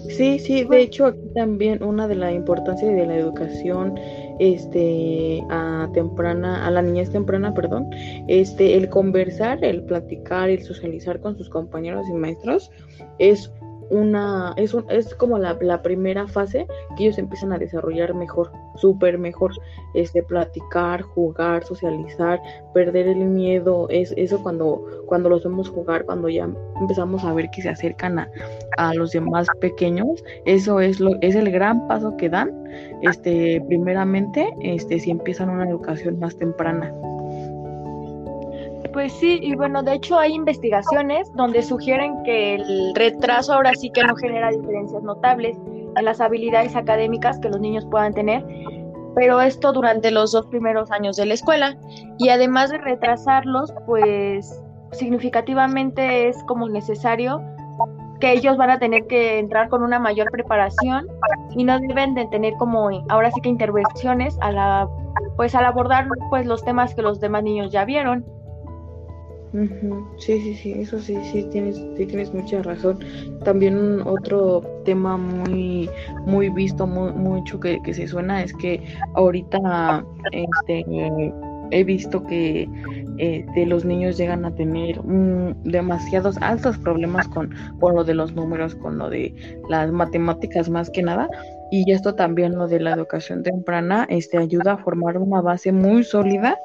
Sí, 0.08 0.40
sí, 0.40 0.64
de 0.64 0.82
hecho 0.82 1.06
aquí 1.06 1.30
también 1.36 1.84
una 1.84 2.08
de 2.08 2.16
la 2.16 2.32
importancia 2.32 2.90
de 2.90 3.06
la 3.06 3.18
educación 3.18 3.96
este 4.40 5.44
a 5.50 5.90
temprana 5.94 6.66
a 6.66 6.72
la 6.72 6.82
niñez 6.82 7.12
temprana, 7.12 7.54
perdón, 7.54 7.90
este 8.28 8.76
el 8.76 8.90
conversar, 8.90 9.64
el 9.64 9.84
platicar, 9.84 10.50
el 10.50 10.62
socializar 10.62 11.20
con 11.20 11.38
sus 11.38 11.50
compañeros 11.50 12.06
y 12.10 12.14
maestros 12.14 12.72
es 13.20 13.52
una, 13.94 14.54
es, 14.58 14.74
un, 14.74 14.86
es 14.90 15.14
como 15.16 15.38
la, 15.38 15.58
la, 15.62 15.82
primera 15.82 16.28
fase 16.28 16.66
que 16.98 17.06
ellos 17.06 17.18
empiezan 17.18 17.54
a 17.54 17.58
desarrollar 17.58 18.14
mejor, 18.14 18.52
súper 18.76 19.18
mejor, 19.18 19.52
este, 19.94 20.24
platicar, 20.24 21.02
jugar, 21.02 21.64
socializar, 21.64 22.42
perder 22.74 23.08
el 23.08 23.26
miedo, 23.26 23.88
es 23.90 24.14
eso 24.18 24.42
cuando, 24.42 24.84
cuando 25.06 25.30
los 25.30 25.44
vemos 25.44 25.70
jugar, 25.70 26.06
cuando 26.06 26.28
ya 26.28 26.50
empezamos 26.82 27.24
a 27.24 27.34
ver 27.34 27.50
que 27.52 27.62
se 27.62 27.70
acercan 27.70 28.20
a, 28.20 28.30
a 28.78 28.94
los 28.96 29.12
demás 29.12 29.48
pequeños, 29.62 30.24
eso 30.46 30.80
es 30.80 31.00
lo, 31.00 31.12
es 31.22 31.36
el 31.36 31.52
gran 31.52 31.88
paso 31.88 32.18
que 32.18 32.30
dan, 32.30 32.52
este, 33.02 33.64
primeramente, 33.68 34.50
este, 34.62 35.00
si 35.00 35.12
empiezan 35.12 35.50
una 35.50 35.70
educación 35.70 36.20
más 36.20 36.36
temprana. 36.38 36.94
Pues 38.94 39.12
sí, 39.14 39.40
y 39.42 39.56
bueno, 39.56 39.82
de 39.82 39.94
hecho 39.94 40.20
hay 40.20 40.34
investigaciones 40.34 41.32
donde 41.34 41.64
sugieren 41.64 42.24
que 42.24 42.56
el 42.56 42.94
retraso 42.94 43.54
ahora 43.54 43.74
sí 43.74 43.90
que 43.90 44.04
no 44.04 44.16
genera 44.16 44.52
diferencias 44.52 45.02
notables 45.02 45.58
en 45.96 46.06
las 46.06 46.22
habilidades 46.22 46.76
académicas 46.76 47.40
que 47.40 47.50
los 47.50 47.60
niños 47.60 47.88
puedan 47.90 48.14
tener, 48.14 48.46
pero 49.16 49.42
esto 49.42 49.74
durante 49.74 50.12
los 50.12 50.32
dos 50.32 50.46
primeros 50.46 50.92
años 50.92 51.16
de 51.18 51.26
la 51.26 51.34
escuela. 51.34 51.76
Y 52.20 52.30
además 52.30 52.70
de 52.70 52.78
retrasarlos, 52.78 53.74
pues 53.88 54.62
significativamente 54.92 56.28
es 56.28 56.44
como 56.44 56.70
necesario 56.70 57.42
que 58.20 58.32
ellos 58.32 58.58
van 58.58 58.70
a 58.70 58.80
tener 58.80 59.08
que 59.08 59.40
entrar 59.40 59.70
con 59.70 59.82
una 59.84 60.00
mayor 60.00 60.30
preparación 60.32 61.08
y 61.56 61.64
no 61.64 61.80
deben 61.80 62.14
de 62.14 62.28
tener 62.28 62.54
como 62.54 62.90
ahora 63.10 63.32
sí 63.32 63.42
que 63.42 63.50
intervenciones 63.50 64.38
a 64.42 64.52
la 64.52 64.88
pues 65.36 65.56
al 65.56 65.66
abordar 65.66 66.08
pues 66.30 66.46
los 66.46 66.64
temas 66.64 66.94
que 66.94 67.02
los 67.02 67.20
demás 67.20 67.44
niños 67.44 67.72
ya 67.72 67.86
vieron. 67.86 68.24
Sí, 70.18 70.42
sí, 70.42 70.56
sí, 70.56 70.72
eso 70.74 71.00
sí, 71.00 71.16
sí 71.32 71.44
tienes, 71.52 71.76
sí 71.96 72.06
tienes 72.08 72.34
mucha 72.34 72.64
razón. 72.64 72.98
También 73.44 74.02
otro 74.02 74.62
tema 74.84 75.16
muy, 75.16 75.88
muy 76.26 76.50
visto, 76.50 76.88
muy, 76.88 77.12
mucho 77.12 77.60
que, 77.60 77.80
que 77.84 77.94
se 77.94 78.08
suena 78.08 78.42
es 78.42 78.52
que 78.54 78.84
ahorita 79.14 80.04
este, 80.32 80.84
he 81.70 81.84
visto 81.84 82.24
que 82.26 82.68
eh, 83.20 83.46
los 83.68 83.86
niños 83.86 84.18
llegan 84.18 84.44
a 84.44 84.56
tener 84.56 85.00
demasiados 85.64 86.36
altos 86.42 86.78
problemas 86.80 87.28
con, 87.28 87.54
con 87.80 87.96
lo 87.96 88.04
de 88.04 88.16
los 88.16 88.34
números, 88.34 88.74
con 88.74 88.98
lo 88.98 89.10
de 89.10 89.34
las 89.70 89.92
matemáticas 89.92 90.68
más 90.68 90.90
que 90.90 91.04
nada, 91.04 91.30
y 91.72 91.92
esto 91.92 92.16
también 92.16 92.56
lo 92.56 92.68
de 92.68 92.80
la 92.80 92.94
educación 92.94 93.44
temprana 93.44 94.06
este, 94.10 94.38
ayuda 94.38 94.74
a 94.74 94.78
formar 94.78 95.18
una 95.18 95.42
base 95.42 95.72
muy 95.72 96.04
sólida 96.04 96.58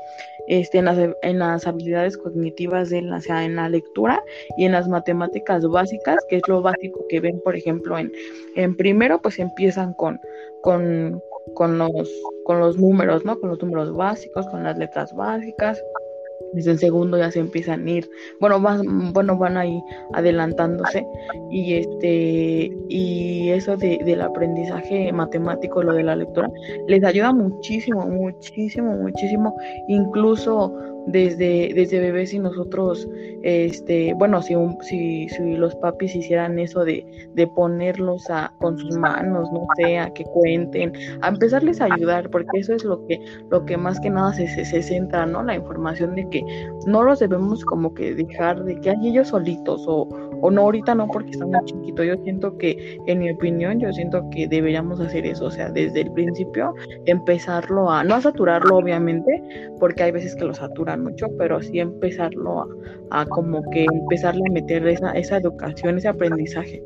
este, 0.49 0.79
en, 0.79 0.87
las, 0.87 0.99
en 1.23 1.39
las 1.39 1.67
habilidades 1.67 2.17
cognitivas 2.17 2.91
de 2.91 3.03
la, 3.03 3.21
sea, 3.21 3.45
en 3.45 3.57
la 3.57 3.69
lectura 3.69 4.23
y 4.57 4.65
en 4.65 4.73
las 4.73 4.89
matemáticas 4.89 5.67
básicas, 5.67 6.17
que 6.29 6.37
es 6.37 6.43
lo 6.49 6.63
básico 6.63 7.05
que 7.09 7.21
ven, 7.21 7.41
por 7.43 7.55
ejemplo, 7.55 7.99
en, 7.99 8.13
en 8.57 8.77
primero, 8.77 9.21
pues 9.21 9.39
empiezan 9.39 9.95
con, 9.95 10.19
con, 10.63 11.21
con, 11.55 11.79
los, 11.79 12.11
con 12.45 12.61
los 12.61 12.79
números, 12.79 13.25
¿no? 13.25 13.39
Con 13.39 13.51
los 13.51 13.63
números 13.63 13.95
básicos, 13.95 14.47
con 14.49 14.65
las 14.65 14.77
letras 14.79 15.15
básicas 15.15 15.83
desde 16.53 16.73
el 16.73 16.79
segundo 16.79 17.19
ya 17.19 17.31
se 17.31 17.41
empiezan 17.41 17.87
a 17.87 17.91
ir, 17.91 18.11
bueno, 18.41 18.61
van, 18.61 19.13
bueno, 19.13 19.37
van 19.37 19.57
ahí 19.57 19.83
adelantándose. 20.15 21.07
Y 21.51 21.75
este 21.75 22.73
y 22.89 23.51
eso 23.51 23.77
de, 23.77 23.99
del 24.05 24.23
aprendizaje 24.23 25.13
matemático, 25.13 25.83
lo 25.83 25.93
de 25.95 26.03
la 26.03 26.17
lectura, 26.17 26.51
les 26.87 27.05
ayuda 27.05 27.33
muchísimo, 27.33 28.07
muchísimo, 28.07 28.97
muchísimo, 28.97 29.57
incluso 29.89 30.75
desde, 31.09 31.73
desde 31.75 32.01
bebés 32.01 32.35
y 32.35 32.39
nosotros, 32.39 33.09
este, 33.43 34.13
bueno, 34.15 34.43
si, 34.43 34.55
si, 34.83 35.29
si 35.29 35.57
los 35.57 35.75
papis 35.77 36.15
hicieran 36.15 36.59
eso 36.59 36.85
de, 36.85 37.05
de 37.35 37.47
ponerlos 37.47 38.29
a, 38.31 38.53
con 38.59 38.79
sus 38.79 38.97
manos, 38.99 39.51
no 39.51 39.67
sé, 39.77 39.99
a 39.99 40.13
que 40.13 40.25
cuenten, 40.25 40.93
a 41.23 41.29
empezarles 41.29 41.81
a 41.81 41.87
ayudar, 41.87 42.29
porque 42.31 42.59
eso 42.59 42.75
es 42.75 42.85
lo 42.85 43.07
que, 43.07 43.19
lo 43.51 43.65
que 43.65 43.77
más 43.77 43.99
que 44.01 44.11
nada 44.11 44.35
se, 44.35 44.47
se, 44.49 44.83
centra, 44.83 45.25
¿no? 45.25 45.43
La 45.43 45.55
información 45.55 46.15
de 46.15 46.29
que 46.29 46.38
no 46.87 47.03
los 47.03 47.19
debemos 47.19 47.65
como 47.65 47.95
que 47.95 48.15
dejar 48.15 48.65
de 48.65 48.81
que 48.81 48.91
hay 48.91 49.09
ellos 49.09 49.29
solitos 49.29 49.85
o, 49.87 50.09
o 50.41 50.51
no 50.51 50.63
ahorita 50.63 50.95
no 50.95 51.09
porque 51.09 51.31
están 51.31 51.51
muy 51.51 51.65
chiquitos. 51.65 52.07
Yo 52.07 52.17
siento 52.25 52.57
que, 52.59 52.99
en 53.07 53.19
mi 53.19 53.31
opinión, 53.31 53.81
yo 53.81 53.93
siento 53.93 54.25
que 54.31 54.47
deberíamos 54.47 55.01
hacer 55.01 55.27
eso, 55.27 55.47
o 55.47 55.51
sea, 55.51 55.71
desde 55.71 56.03
el 56.03 56.13
principio 56.13 56.75
empezarlo 57.07 57.91
a, 57.91 58.05
no 58.05 58.15
a 58.15 58.21
saturarlo 58.21 58.77
obviamente, 58.77 59.43
porque 59.79 60.05
hay 60.05 60.13
veces 60.13 60.35
que 60.37 60.45
lo 60.45 60.55
saturan 60.55 61.05
mucho, 61.05 61.27
pero 61.39 61.61
sí 61.63 61.81
empezarlo 61.81 62.67
a, 63.11 63.27
como 63.27 63.63
que 63.71 63.87
empezarle 63.93 64.43
a 64.49 64.53
meter 64.53 64.87
esa, 64.87 65.13
esa 65.13 65.39
educación, 65.39 65.99
ese 65.99 66.09
aprendizaje. 66.09 66.83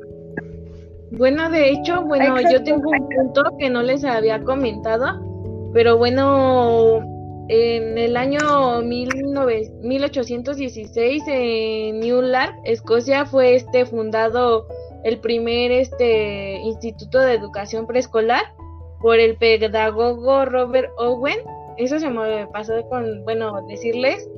Bueno, 1.13 1.51
de 1.51 1.71
hecho, 1.71 2.03
bueno, 2.05 2.37
yo 2.51 2.63
tengo 2.63 2.91
un 2.91 3.09
punto 3.09 3.43
que 3.59 3.69
no 3.69 3.83
les 3.83 4.03
había 4.03 4.43
comentado, 4.43 5.71
pero 5.75 5.99
bueno, 5.99 7.12
en 7.49 7.99
el 7.99 8.17
año 8.17 8.83
1816 8.83 11.23
en 11.27 12.01
Newlark, 12.01 12.55
Escocia, 12.65 13.27
fue 13.27 13.57
este 13.57 13.85
fundado 13.85 14.67
el 15.05 15.19
primer 15.19 15.73
este 15.73 16.59
instituto 16.61 17.19
de 17.19 17.35
educación 17.35 17.87
preescolar 17.87 18.43
por 19.01 19.19
el 19.19 19.37
pedagogo 19.37 20.45
Robert 20.45 20.91
Owen. 20.99 21.39
Eso 21.77 21.99
se 21.99 22.09
me 22.09 22.47
pasó 22.49 22.87
con, 22.89 23.25
bueno, 23.25 23.67
decirles, 23.67 24.29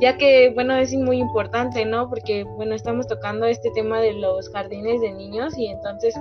ya 0.00 0.16
que, 0.16 0.50
bueno, 0.54 0.74
es 0.76 0.94
muy 0.94 1.18
importante, 1.18 1.84
¿no? 1.84 2.08
Porque, 2.08 2.44
bueno, 2.56 2.74
estamos 2.74 3.06
tocando 3.06 3.46
este 3.46 3.70
tema 3.72 4.00
de 4.00 4.14
los 4.14 4.48
jardines 4.50 5.00
de 5.00 5.12
niños 5.12 5.56
y 5.58 5.66
entonces, 5.66 6.14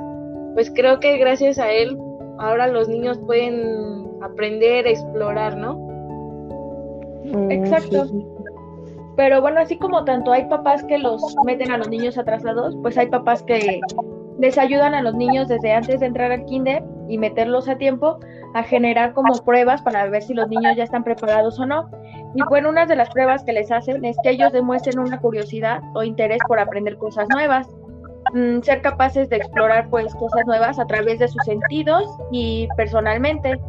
pues 0.54 0.72
creo 0.76 1.00
que 1.00 1.18
gracias 1.18 1.58
a 1.58 1.72
él, 1.72 1.98
ahora 2.40 2.68
los 2.68 2.90
niños 2.90 3.20
pueden 3.26 4.10
aprender, 4.22 4.88
explorar, 4.88 5.58
¿no? 5.58 5.93
Mm, 7.24 7.52
Exacto. 7.52 8.08
Pero 9.16 9.42
bueno, 9.42 9.60
así 9.60 9.78
como 9.78 10.04
tanto 10.06 10.32
hay 10.32 10.46
papás 10.46 10.84
que 10.84 10.98
los 10.98 11.36
meten 11.46 11.72
a 11.72 11.78
los 11.78 11.88
niños 11.88 12.18
atrasados, 12.18 12.76
pues 12.82 12.98
hay 12.98 13.08
papás 13.08 13.44
que 13.44 13.80
les 14.40 14.58
ayudan 14.58 14.96
a 14.96 15.02
los 15.02 15.14
niños 15.14 15.48
desde 15.48 15.72
antes 15.72 16.00
de 16.00 16.08
entrar 16.08 16.32
al 16.32 16.46
kinder 16.46 16.84
y 17.08 17.18
meterlos 17.18 17.70
a 17.70 17.78
tiempo 17.78 18.20
a 18.56 18.64
generar 18.64 19.14
como 19.14 19.34
pruebas 19.44 19.82
para 19.82 20.08
ver 20.10 20.24
si 20.24 20.34
los 20.34 20.48
niños 20.50 20.76
ya 20.76 20.84
están 20.84 21.04
preparados 21.04 21.60
o 21.60 21.66
no. 21.66 21.90
Y 22.36 22.42
bueno, 22.50 22.70
una 22.70 22.86
de 22.86 22.96
las 22.96 23.10
pruebas 23.10 23.44
que 23.44 23.54
les 23.54 23.72
hacen 23.72 24.04
es 24.04 24.18
que 24.24 24.32
ellos 24.32 24.52
demuestren 24.52 25.00
una 25.00 25.20
curiosidad 25.20 25.82
o 25.94 26.04
interés 26.04 26.40
por 26.48 26.60
aprender 26.60 26.98
cosas 26.98 27.28
nuevas, 27.30 27.68
mm, 28.34 28.62
ser 28.62 28.82
capaces 28.82 29.30
de 29.30 29.38
explorar 29.38 29.90
pues 29.90 30.14
cosas 30.16 30.46
nuevas 30.48 30.80
a 30.80 30.86
través 30.86 31.20
de 31.20 31.28
sus 31.28 31.44
sentidos 31.46 32.04
y 32.32 32.68
personalmente 32.76 33.60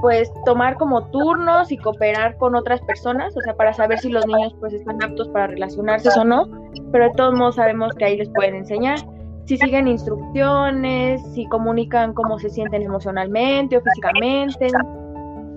pues 0.00 0.30
tomar 0.44 0.76
como 0.76 1.04
turnos 1.10 1.70
y 1.70 1.76
cooperar 1.76 2.36
con 2.36 2.54
otras 2.54 2.80
personas, 2.82 3.36
o 3.36 3.40
sea, 3.42 3.54
para 3.54 3.72
saber 3.72 3.98
si 3.98 4.08
los 4.08 4.26
niños 4.26 4.54
pues 4.58 4.72
están 4.72 5.02
aptos 5.02 5.28
para 5.28 5.46
relacionarse 5.46 6.08
o 6.18 6.24
no, 6.24 6.48
pero 6.90 7.04
de 7.04 7.10
todos 7.14 7.34
modos 7.34 7.56
sabemos 7.56 7.94
que 7.94 8.04
ahí 8.04 8.16
les 8.16 8.28
pueden 8.30 8.56
enseñar. 8.56 8.98
Si 9.46 9.56
siguen 9.56 9.88
instrucciones, 9.88 11.20
si 11.34 11.46
comunican 11.46 12.14
cómo 12.14 12.38
se 12.38 12.48
sienten 12.48 12.82
emocionalmente 12.82 13.76
o 13.76 13.80
físicamente, 13.80 14.68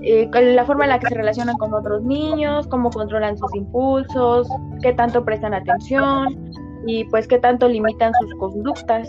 eh, 0.02 0.30
la 0.34 0.66
forma 0.66 0.84
en 0.84 0.92
la 0.92 1.00
que 1.00 1.08
se 1.08 1.16
relacionan 1.16 1.56
con 1.58 1.74
otros 1.74 2.04
niños, 2.04 2.68
cómo 2.68 2.92
controlan 2.92 3.38
sus 3.38 3.56
impulsos, 3.56 4.48
qué 4.82 4.94
tanto 4.94 5.26
prestan 5.26 5.54
atención 5.54 6.52
y 6.86 7.06
pues 7.06 7.28
qué 7.28 7.40
tanto 7.40 7.68
limitan 7.68 8.12
sus 8.22 8.36
conductas. 8.36 9.08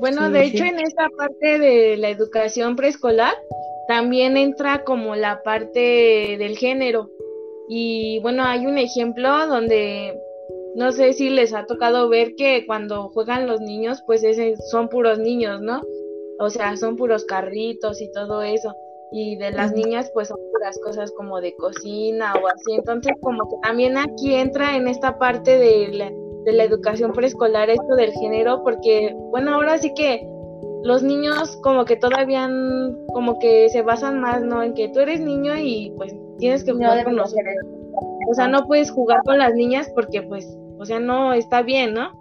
Bueno, 0.00 0.30
de 0.30 0.44
hecho, 0.44 0.64
en 0.64 0.78
esta 0.78 1.08
parte 1.16 1.58
de 1.58 1.96
la 1.96 2.08
educación 2.08 2.76
preescolar 2.76 3.34
también 3.88 4.36
entra 4.36 4.84
como 4.84 5.16
la 5.16 5.42
parte 5.42 6.36
del 6.38 6.56
género. 6.56 7.10
Y 7.68 8.20
bueno, 8.20 8.44
hay 8.44 8.66
un 8.66 8.78
ejemplo 8.78 9.46
donde 9.46 10.18
no 10.74 10.92
sé 10.92 11.12
si 11.12 11.30
les 11.30 11.52
ha 11.54 11.66
tocado 11.66 12.08
ver 12.08 12.34
que 12.36 12.64
cuando 12.66 13.08
juegan 13.08 13.46
los 13.46 13.60
niños, 13.60 14.02
pues 14.06 14.22
ese, 14.22 14.56
son 14.70 14.88
puros 14.88 15.18
niños, 15.18 15.60
¿no? 15.60 15.82
O 16.38 16.50
sea, 16.50 16.76
son 16.76 16.96
puros 16.96 17.24
carritos 17.24 18.00
y 18.00 18.10
todo 18.12 18.42
eso. 18.42 18.74
Y 19.10 19.36
de 19.36 19.50
las 19.50 19.72
niñas, 19.72 20.10
pues 20.14 20.28
son 20.28 20.38
puras 20.52 20.78
cosas 20.84 21.10
como 21.12 21.40
de 21.40 21.54
cocina 21.56 22.34
o 22.34 22.46
así. 22.46 22.74
Entonces, 22.74 23.12
como 23.20 23.48
que 23.48 23.56
también 23.62 23.96
aquí 23.96 24.34
entra 24.34 24.76
en 24.76 24.86
esta 24.86 25.18
parte 25.18 25.58
de 25.58 25.88
la 25.88 26.12
de 26.48 26.54
la 26.54 26.64
educación 26.64 27.12
preescolar 27.12 27.68
esto 27.68 27.94
del 27.94 28.10
género, 28.12 28.62
porque, 28.64 29.14
bueno, 29.30 29.54
ahora 29.54 29.76
sí 29.76 29.92
que 29.94 30.26
los 30.82 31.02
niños 31.02 31.58
como 31.62 31.84
que 31.84 31.96
todavía 31.96 32.48
como 33.12 33.38
que 33.38 33.68
se 33.68 33.82
basan 33.82 34.20
más, 34.20 34.42
¿no? 34.42 34.62
En 34.62 34.72
que 34.72 34.88
tú 34.88 35.00
eres 35.00 35.20
niño 35.20 35.52
y 35.58 35.92
pues 35.98 36.16
tienes 36.38 36.64
que 36.64 36.72
jugar 36.72 37.04
con 37.04 37.16
los 37.16 37.34
O 38.30 38.34
sea, 38.34 38.48
no 38.48 38.66
puedes 38.66 38.90
jugar 38.90 39.20
con 39.26 39.36
las 39.38 39.54
niñas 39.54 39.90
porque 39.94 40.22
pues, 40.22 40.58
o 40.78 40.86
sea, 40.86 41.00
no 41.00 41.34
está 41.34 41.60
bien, 41.60 41.92
¿no? 41.92 42.12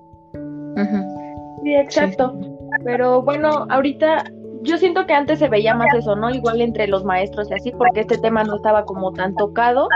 Sí, 1.64 1.74
exacto. 1.74 2.38
Pero 2.84 3.22
bueno, 3.22 3.66
ahorita 3.70 4.26
yo 4.64 4.78
siento 4.78 5.06
que 5.06 5.14
antes 5.14 5.40
se 5.40 5.48
veía 5.48 5.74
más 5.74 5.94
eso, 5.96 6.18
¿no? 6.18 6.30
Igual 6.30 6.60
entre 6.60 6.88
los 6.88 7.06
maestros 7.06 7.50
y 7.50 7.54
así, 7.54 7.72
porque 7.72 8.02
este 8.02 8.18
tema 8.18 8.44
no 8.44 8.58
estaba 8.58 8.84
como 8.84 9.14
tan 9.14 9.34
tocado, 9.36 9.88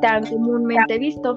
tan 0.00 0.24
comúnmente 0.26 0.98
visto. 0.98 1.36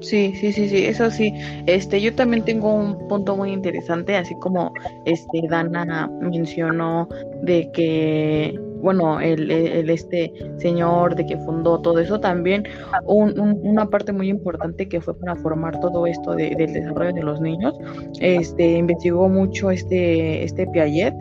Sí, 0.00 0.32
sí, 0.36 0.52
sí, 0.52 0.68
sí, 0.68 0.84
eso 0.86 1.10
sí. 1.10 1.32
Este, 1.66 2.00
yo 2.00 2.14
también 2.14 2.44
tengo 2.44 2.72
un 2.72 3.08
punto 3.08 3.36
muy 3.36 3.52
interesante, 3.52 4.16
así 4.16 4.34
como 4.38 4.72
este 5.04 5.40
Dana 5.48 6.08
mencionó 6.20 7.08
de 7.42 7.70
que 7.72 8.54
bueno, 8.80 9.20
el, 9.20 9.50
el, 9.50 9.90
este 9.90 10.32
señor 10.58 11.14
de 11.14 11.26
que 11.26 11.36
fundó 11.38 11.80
todo 11.80 11.98
eso, 11.98 12.20
también 12.20 12.64
una 13.06 13.86
parte 13.86 14.12
muy 14.12 14.28
importante 14.28 14.88
que 14.88 15.00
fue 15.00 15.18
para 15.18 15.36
formar 15.36 15.78
todo 15.80 16.06
esto 16.06 16.32
del 16.32 16.72
desarrollo 16.72 17.12
de 17.12 17.22
los 17.22 17.40
niños, 17.40 17.78
este, 18.20 18.78
investigó 18.78 19.28
mucho 19.28 19.70
este, 19.70 20.44
este 20.44 20.66
Piaget, 20.66 21.14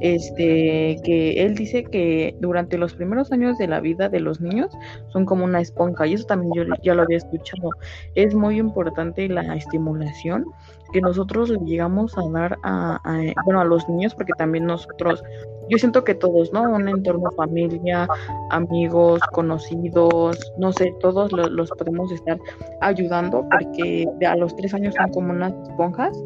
este, 0.00 0.98
que 1.04 1.42
él 1.42 1.54
dice 1.54 1.84
que 1.84 2.36
durante 2.40 2.78
los 2.78 2.94
primeros 2.94 3.32
años 3.32 3.58
de 3.58 3.68
la 3.68 3.80
vida 3.80 4.08
de 4.08 4.20
los 4.20 4.40
niños 4.40 4.70
son 5.08 5.24
como 5.24 5.44
una 5.44 5.60
esponja, 5.60 6.06
y 6.06 6.14
eso 6.14 6.26
también 6.26 6.52
yo 6.54 6.74
ya 6.82 6.94
lo 6.94 7.02
había 7.02 7.18
escuchado, 7.18 7.70
es 8.14 8.34
muy 8.34 8.58
importante 8.58 9.28
la 9.28 9.54
estimulación 9.56 10.44
que 10.92 11.00
nosotros 11.00 11.50
le 11.50 11.58
llegamos 11.60 12.16
a 12.16 12.28
dar 12.30 12.58
a, 12.62 13.00
bueno, 13.44 13.60
a 13.60 13.64
los 13.64 13.88
niños, 13.88 14.14
porque 14.14 14.32
también 14.38 14.66
nosotros, 14.66 15.22
yo 15.68 15.78
siento 15.78 16.04
que 16.04 16.14
todos, 16.14 16.52
¿no? 16.52 16.62
Un 16.62 16.88
entorno, 16.88 17.30
familia, 17.32 18.08
amigos, 18.50 19.20
conocidos, 19.32 20.52
no 20.58 20.72
sé, 20.72 20.94
todos 21.00 21.32
los, 21.32 21.70
podemos 21.70 22.10
estar 22.12 22.38
ayudando, 22.80 23.46
porque 23.50 24.06
a 24.26 24.36
los 24.36 24.54
tres 24.56 24.74
años 24.74 24.94
son 24.94 25.10
como 25.10 25.32
unas 25.32 25.52
esponjas, 25.68 26.16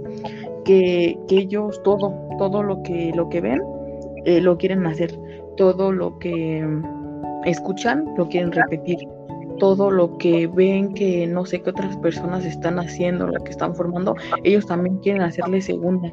que, 0.65 1.19
que 1.29 1.39
ellos 1.39 1.81
todo, 1.83 2.15
todo 2.39 2.63
lo 2.63 2.83
que, 2.83 3.13
lo 3.15 3.29
que 3.29 3.41
ven, 3.41 3.63
eh, 4.25 4.41
lo 4.41 4.57
quieren 4.57 4.87
hacer, 4.87 5.19
todo 5.57 5.93
lo 5.93 6.19
que 6.19 6.67
escuchan, 7.45 8.05
lo 8.17 8.29
quieren 8.29 8.53
repetir 8.53 8.99
todo 9.63 9.93
lo 9.93 10.19
que 10.19 10.49
ven 10.49 10.93
que 10.93 11.25
no 11.29 11.47
sé 11.47 11.63
qué 11.63 11.71
otras 11.71 11.97
personas 11.99 12.45
están 12.45 12.81
haciendo, 12.81 13.29
lo 13.29 13.45
que 13.45 13.53
están 13.53 13.77
formando, 13.77 14.17
ellos 14.43 14.67
también 14.67 14.99
quieren 14.99 15.23
hacerle 15.23 15.63
segunda. 15.63 16.13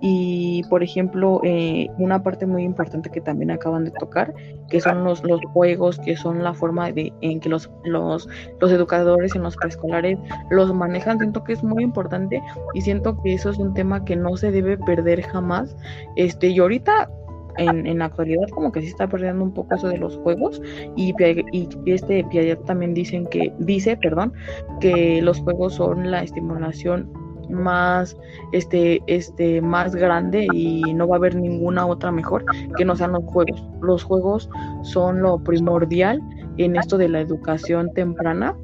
Y 0.00 0.62
por 0.70 0.82
ejemplo, 0.82 1.42
eh, 1.44 1.88
una 1.98 2.22
parte 2.22 2.46
muy 2.46 2.62
importante 2.62 3.10
que 3.10 3.20
también 3.20 3.50
acaban 3.50 3.84
de 3.84 3.90
tocar, 3.90 4.32
que 4.70 4.80
son 4.80 5.04
los, 5.04 5.22
los 5.24 5.42
juegos, 5.52 5.98
que 5.98 6.16
son 6.16 6.42
la 6.42 6.54
forma 6.54 6.90
de, 6.90 7.12
en 7.20 7.38
que 7.38 7.50
los, 7.50 7.70
los, 7.84 8.30
los 8.62 8.72
educadores 8.72 9.34
en 9.34 9.42
los 9.42 9.56
preescolares 9.56 10.18
los 10.48 10.72
manejan, 10.72 11.18
siento 11.18 11.44
que 11.44 11.52
es 11.52 11.62
muy 11.62 11.84
importante 11.84 12.42
y 12.72 12.80
siento 12.80 13.20
que 13.22 13.34
eso 13.34 13.50
es 13.50 13.58
un 13.58 13.74
tema 13.74 14.06
que 14.06 14.16
no 14.16 14.38
se 14.38 14.50
debe 14.50 14.78
perder 14.78 15.20
jamás. 15.20 15.76
Este, 16.16 16.46
y 16.46 16.60
ahorita 16.60 17.10
en, 17.58 17.86
en 17.86 17.98
la 17.98 18.06
actualidad 18.06 18.48
como 18.50 18.72
que 18.72 18.80
se 18.80 18.88
está 18.88 19.08
perdiendo 19.08 19.42
un 19.42 19.52
poco 19.52 19.74
eso 19.74 19.88
de 19.88 19.98
los 19.98 20.16
juegos 20.18 20.60
y, 20.96 21.14
y 21.52 21.68
este 21.86 22.24
Piaget 22.24 22.64
también 22.64 22.94
dicen 22.94 23.26
que 23.26 23.52
dice, 23.58 23.96
perdón, 23.96 24.32
que 24.80 25.20
los 25.22 25.40
juegos 25.40 25.74
son 25.74 26.10
la 26.10 26.22
estimulación 26.22 27.10
más 27.48 28.16
este 28.52 29.00
este 29.06 29.60
más 29.60 29.94
grande 29.94 30.48
y 30.52 30.82
no 30.94 31.06
va 31.06 31.16
a 31.16 31.18
haber 31.18 31.36
ninguna 31.36 31.86
otra 31.86 32.10
mejor 32.10 32.44
que 32.76 32.84
no 32.84 32.96
sean 32.96 33.12
los 33.12 33.24
juegos. 33.24 33.64
Los 33.80 34.02
juegos 34.02 34.50
son 34.82 35.22
lo 35.22 35.38
primordial 35.38 36.20
en 36.58 36.76
esto 36.76 36.98
de 36.98 37.08
la 37.08 37.20
educación 37.20 37.92
temprana 37.94 38.56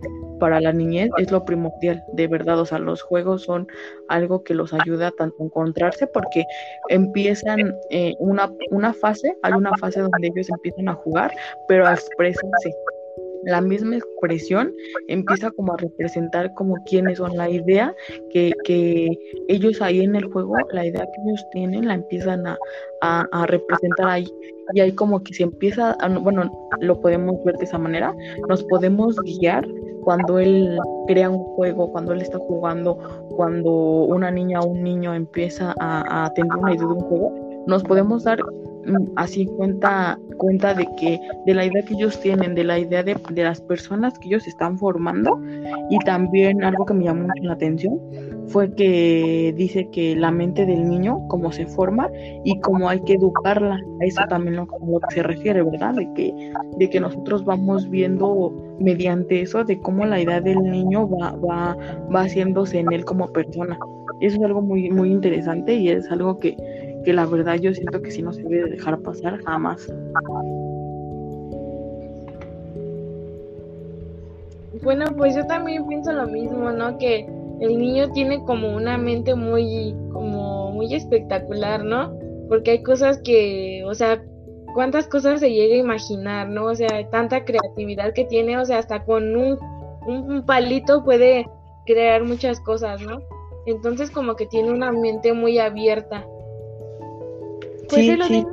para 0.43 0.61
la 0.61 0.73
niñez 0.73 1.09
es 1.19 1.31
lo 1.31 1.45
primordial, 1.45 2.03
de 2.15 2.27
verdad, 2.27 2.59
o 2.59 2.67
sea, 2.67 2.81
los 2.81 3.01
juegos 3.01 3.43
son 3.43 3.69
algo 4.09 4.43
que 4.43 4.55
los 4.55 4.73
ayuda 4.73 5.13
tanto 5.17 5.37
a 5.39 5.45
encontrarse 5.45 6.05
porque 6.09 6.45
empiezan 6.89 7.73
eh, 7.91 8.13
una, 8.19 8.53
una 8.73 8.93
fase, 8.93 9.37
hay 9.45 9.53
una 9.53 9.71
fase 9.77 10.01
donde 10.01 10.33
ellos 10.35 10.51
empiezan 10.51 10.89
a 10.89 10.95
jugar, 10.95 11.31
pero 11.69 11.87
a 11.87 11.95
expresarse. 11.95 12.75
La 13.45 13.61
misma 13.61 13.99
expresión 13.99 14.73
empieza 15.07 15.53
como 15.53 15.75
a 15.75 15.77
representar 15.77 16.53
como 16.55 16.75
quiénes 16.87 17.19
son 17.19 17.37
la 17.37 17.49
idea 17.49 17.95
que, 18.33 18.53
que 18.65 19.17
ellos 19.47 19.81
ahí 19.81 20.01
en 20.01 20.17
el 20.17 20.25
juego, 20.25 20.57
la 20.73 20.87
idea 20.87 21.05
que 21.05 21.23
ellos 21.25 21.47
tienen, 21.53 21.87
la 21.87 21.95
empiezan 21.95 22.49
a, 22.49 22.59
a, 23.01 23.47
representar 23.47 24.09
ahí. 24.09 24.27
Y 24.75 24.81
ahí 24.81 24.93
como 24.93 25.23
que 25.23 25.35
se 25.35 25.45
empieza, 25.45 25.93
a, 26.01 26.09
bueno, 26.09 26.51
lo 26.81 27.01
podemos 27.01 27.45
ver 27.45 27.57
de 27.59 27.65
esa 27.65 27.79
manera, 27.79 28.13
nos 28.49 28.65
podemos 28.65 29.17
guiar 29.21 29.67
cuando 30.03 30.39
él 30.39 30.79
crea 31.07 31.31
un 31.31 31.45
juego, 31.55 31.91
cuando 31.91 32.13
él 32.13 32.21
está 32.21 32.39
jugando, 32.39 32.99
cuando 33.37 33.71
una 33.71 34.31
niña 34.31 34.61
o 34.61 34.67
un 34.67 34.83
niño 34.83 35.15
empieza 35.15 35.75
a, 35.79 36.31
tener 36.35 36.57
una 36.57 36.75
idea 36.75 36.87
de 36.87 36.93
un 36.93 37.01
juego, 37.01 37.65
nos 37.67 37.83
podemos 37.85 38.25
dar 38.25 38.43
mm, 38.43 39.13
así 39.17 39.47
cuenta 39.47 40.19
cuenta 40.39 40.75
de 40.75 40.87
que 40.97 41.21
de 41.47 41.55
la 41.55 41.65
idea 41.65 41.85
que 41.85 41.95
ellos 41.95 42.21
tienen 42.21 42.55
de 42.55 42.65
la 42.65 42.79
idea 42.79 43.03
de, 43.03 43.17
de, 43.31 43.45
las 43.45 43.61
personas 43.61 44.19
que 44.19 44.29
ellos 44.29 44.47
están 44.47 44.77
formando 44.79 45.41
y 45.89 45.99
también 46.01 46.65
algo 46.65 46.85
que 46.85 46.95
me 46.95 47.05
llamó 47.05 47.23
mucho 47.23 47.43
la 47.45 47.53
atención 47.53 48.01
fue 48.49 48.75
que 48.75 49.55
dice 49.57 49.89
que 49.91 50.17
la 50.17 50.31
mente 50.31 50.67
del 50.67 50.89
niño 50.89 51.27
cómo 51.29 51.53
se 51.53 51.67
forma 51.67 52.11
y 52.45 52.61
cómo 52.61 52.89
hay 52.89 53.01
que 53.01 53.15
educarla 53.15 53.81
a 54.01 54.05
eso 54.05 54.23
también 54.29 54.57
lo, 54.57 54.67
que 54.67 55.15
se 55.15 55.23
refiere 55.23 55.63
verdad 55.63 55.95
de 55.95 56.13
que 56.15 56.53
de 56.79 56.91
que 56.91 57.01
nosotros 57.01 57.45
vamos 57.45 57.89
viendo 57.89 58.53
mediante 58.79 59.43
eso 59.43 59.65
de 59.65 59.79
cómo 59.81 60.05
la 60.07 60.21
idea 60.21 60.41
del 60.41 60.63
niño 60.63 61.09
va, 61.09 61.33
va, 61.37 61.77
va 62.15 62.23
haciéndose 62.23 62.81
en 62.81 62.93
él 62.93 63.05
como 63.05 63.33
persona. 63.33 63.79
Eso 64.21 64.37
es 64.37 64.43
algo 64.43 64.63
muy, 64.63 64.91
muy 64.91 65.11
interesante 65.11 65.75
y 65.75 65.89
es 65.89 66.11
algo 66.11 66.39
que, 66.39 66.57
que 67.05 67.13
la 67.13 67.27
verdad 67.27 67.57
yo 67.57 67.75
siento 67.75 68.01
que 68.03 68.11
sí 68.11 68.23
no 68.23 68.33
se 68.33 68.43
debe 68.43 68.71
dejar 68.71 68.99
pasar 69.01 69.43
jamás. 69.43 69.93
Bueno, 74.83 75.05
pues 75.17 75.37
yo 75.37 75.47
también 75.47 75.87
pienso 75.87 76.13
lo 76.13 76.27
mismo, 76.27 76.71
¿no? 76.73 76.99
Que 76.99 77.27
el 77.63 77.79
niño 77.79 78.11
tiene 78.11 78.43
como 78.45 78.75
una 78.75 78.99
mente 78.99 79.37
muy, 79.37 79.95
como 80.13 80.73
muy 80.73 80.93
espectacular, 80.93 81.85
¿no? 81.85 82.13
Porque 82.49 82.73
hay 82.73 82.83
cosas 82.83 83.21
que, 83.23 83.85
o 83.87 83.95
sea, 83.95 84.21
cuántas 84.75 85.07
cosas 85.07 85.39
se 85.39 85.53
llega 85.53 85.77
a 85.77 85.79
imaginar, 85.79 86.49
¿no? 86.49 86.67
O 86.67 86.75
sea, 86.75 86.89
tanta 87.11 87.45
creatividad 87.45 88.15
que 88.15 88.25
tiene, 88.25 88.59
o 88.59 88.65
sea, 88.65 88.79
hasta 88.79 89.05
con 89.05 89.37
un, 89.37 89.59
un 90.09 90.45
palito 90.45 91.05
puede 91.05 91.49
crear 91.87 92.25
muchas 92.25 92.59
cosas, 92.61 93.01
¿no? 93.01 93.21
Entonces 93.67 94.11
como 94.11 94.35
que 94.35 94.47
tiene 94.47 94.73
una 94.73 94.91
mente 94.91 95.33
muy 95.33 95.61
abierta. 95.61 96.27
Pues 97.89 98.07
sí, 98.07 98.19
sí. 98.27 98.47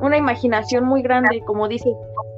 una 0.00 0.16
imaginación 0.16 0.84
muy 0.84 1.02
grande, 1.02 1.42
como 1.44 1.68
dice, 1.68 1.92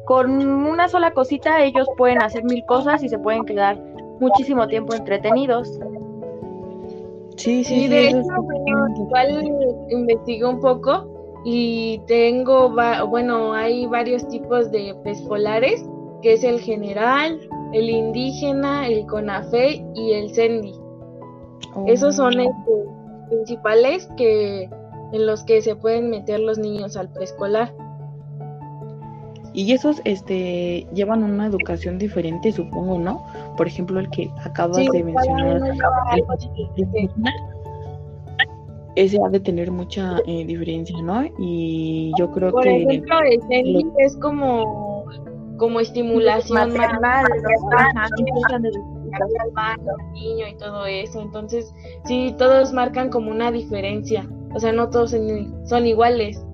con 0.07 0.45
una 0.45 0.89
sola 0.89 1.13
cosita 1.13 1.63
ellos 1.63 1.87
pueden 1.97 2.21
hacer 2.21 2.43
mil 2.43 2.65
cosas 2.67 3.05
y 3.05 3.09
se 3.09 3.19
pueden 3.19 3.45
quedar 3.45 3.79
muchísimo 4.21 4.67
tiempo 4.67 4.95
entretenidos. 4.95 5.79
Sí, 7.37 7.65
sí, 7.65 7.83
sí. 7.83 7.89
De 7.89 8.09
hecho, 8.09 8.21
igual 8.97 9.53
investigué 9.91 10.45
un 10.45 10.61
poco 10.61 11.43
y 11.45 12.01
tengo, 12.07 12.75
bueno, 13.09 13.53
hay 13.53 13.87
varios 13.87 14.27
tipos 14.29 14.71
de 14.71 14.95
preescolares, 15.03 15.85
que 16.23 16.35
es 16.35 16.45
el 16.45 16.61
general, 16.61 17.39
el 17.73 17.91
indígena, 17.91 18.87
el 18.89 19.05
CONAFE 19.07 19.85
y 19.95 20.13
el 20.13 20.35
CENDI. 20.35 20.75
Esos 21.87 22.17
son 22.17 22.37
los 22.37 22.47
oh. 22.47 23.29
principales 23.29 24.09
que 24.17 24.71
en 25.13 25.27
los 25.27 25.45
que 25.45 25.61
se 25.61 25.77
pueden 25.77 26.11
meter 26.11 26.41
los 26.41 26.59
niños 26.59 26.97
al 26.97 27.13
preescolar. 27.13 27.75
Y 29.55 29.73
esos 29.73 30.03
este 30.05 30.87
llevan 30.93 31.23
una 31.23 31.47
educación 31.47 31.99
diferente, 31.99 32.51
supongo, 32.51 32.99
¿no? 32.99 33.25
Por 33.57 33.69
ejemplo, 33.69 34.01
el 34.01 34.11
que 34.11 34.29
acabas 34.45 34.77
de 34.77 35.05
mencionar, 35.05 35.61
el, 36.17 36.25
ese 38.97 39.19
ha 39.25 39.29
de 39.29 39.41
tener 39.41 39.71
mucha 39.71 40.19
eh, 40.27 40.45
diferencia, 40.45 41.01
¿no? 41.03 41.25
Y 41.39 42.13
yo 42.19 42.31
creo 42.31 42.51
Por 42.51 42.63
que... 42.63 42.83
ejemplo, 42.83 43.17
el 43.51 43.85
es 43.99 44.17
como, 44.17 45.05
como 45.57 45.81
estimulación 45.81 46.73
maternal, 46.73 47.25
niño 50.13 50.49
y 50.49 50.57
todo 50.57 50.87
eso. 50.87 51.21
Entonces, 51.21 51.73
sí, 52.05 52.35
todos 52.39 52.73
marcan 52.73 53.11
como 53.11 53.31
una 53.31 53.51
diferencia. 53.51 54.29
O 54.55 54.61
sea, 54.61 54.73
no 54.73 54.91
todos 54.91 55.15
son 55.65 55.87
iguales. 55.87 56.45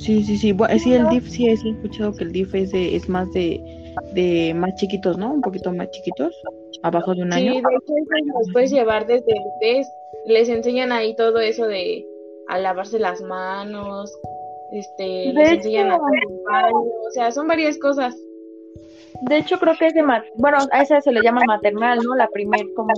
Sí, 0.00 0.24
sí, 0.24 0.36
sí. 0.36 0.52
Bueno, 0.52 0.78
sí, 0.78 0.94
el 0.94 1.08
DIF 1.08 1.28
sí 1.28 1.46
he 1.46 1.52
escuchado 1.52 2.12
que 2.14 2.24
el 2.24 2.32
DIF 2.32 2.54
es, 2.54 2.72
de, 2.72 2.96
es 2.96 3.08
más 3.08 3.30
de, 3.32 3.60
de 4.14 4.54
más 4.54 4.74
chiquitos, 4.76 5.18
¿no? 5.18 5.32
Un 5.34 5.42
poquito 5.42 5.72
más 5.72 5.90
chiquitos, 5.90 6.34
abajo 6.82 7.14
de 7.14 7.22
un 7.22 7.32
año. 7.32 7.52
Sí, 7.52 7.60
de 7.60 7.60
hecho, 7.60 8.32
los 8.38 8.52
puedes 8.52 8.70
llevar 8.70 9.06
desde 9.06 9.32
el 9.32 9.44
test 9.60 9.92
les 10.26 10.48
enseñan 10.48 10.92
ahí 10.92 11.14
todo 11.16 11.40
eso 11.40 11.66
de 11.66 12.06
a 12.48 12.58
lavarse 12.58 12.98
las 12.98 13.20
manos, 13.22 14.12
este, 14.72 15.32
les 15.32 15.52
enseñan 15.52 15.90
a 15.90 15.94
hacer 15.94 16.20
o 16.66 17.10
sea, 17.12 17.30
son 17.30 17.46
varias 17.46 17.78
cosas. 17.78 18.16
De 19.28 19.38
hecho, 19.38 19.58
creo 19.58 19.74
que 19.78 19.86
es 19.86 19.94
de, 19.94 20.02
bueno, 20.36 20.58
a 20.72 20.82
esa 20.82 21.00
se 21.00 21.12
le 21.12 21.22
llama 21.22 21.42
maternal, 21.46 21.98
¿no? 22.02 22.14
La 22.14 22.28
primer, 22.28 22.60
como, 22.74 22.92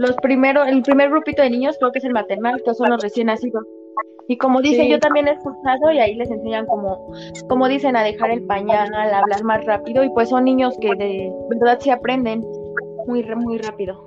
los 0.00 0.16
primeros, 0.22 0.66
el 0.68 0.82
primer 0.82 1.10
grupito 1.10 1.42
de 1.42 1.50
niños 1.50 1.76
creo 1.78 1.92
que 1.92 1.98
es 1.98 2.04
el 2.04 2.12
maternal, 2.12 2.62
que 2.64 2.74
son 2.74 2.90
los 2.90 3.02
recién 3.02 3.26
nacidos. 3.26 3.64
Y 4.30 4.36
como 4.36 4.62
dice, 4.62 4.88
yo 4.88 5.00
también 5.00 5.26
he 5.26 5.32
escuchado 5.32 5.90
y 5.90 5.98
ahí 5.98 6.14
les 6.14 6.30
enseñan 6.30 6.64
como, 6.66 7.12
como 7.48 7.66
dicen, 7.66 7.96
a 7.96 8.04
dejar 8.04 8.30
el 8.30 8.44
pañal, 8.44 8.94
a 8.94 9.18
hablar 9.18 9.42
más 9.42 9.64
rápido 9.64 10.04
y 10.04 10.10
pues 10.10 10.28
son 10.28 10.44
niños 10.44 10.78
que 10.80 10.94
de 10.94 11.32
verdad 11.48 11.78
sí 11.80 11.90
aprenden 11.90 12.46
muy, 13.08 13.24
muy 13.24 13.58
rápido. 13.58 14.00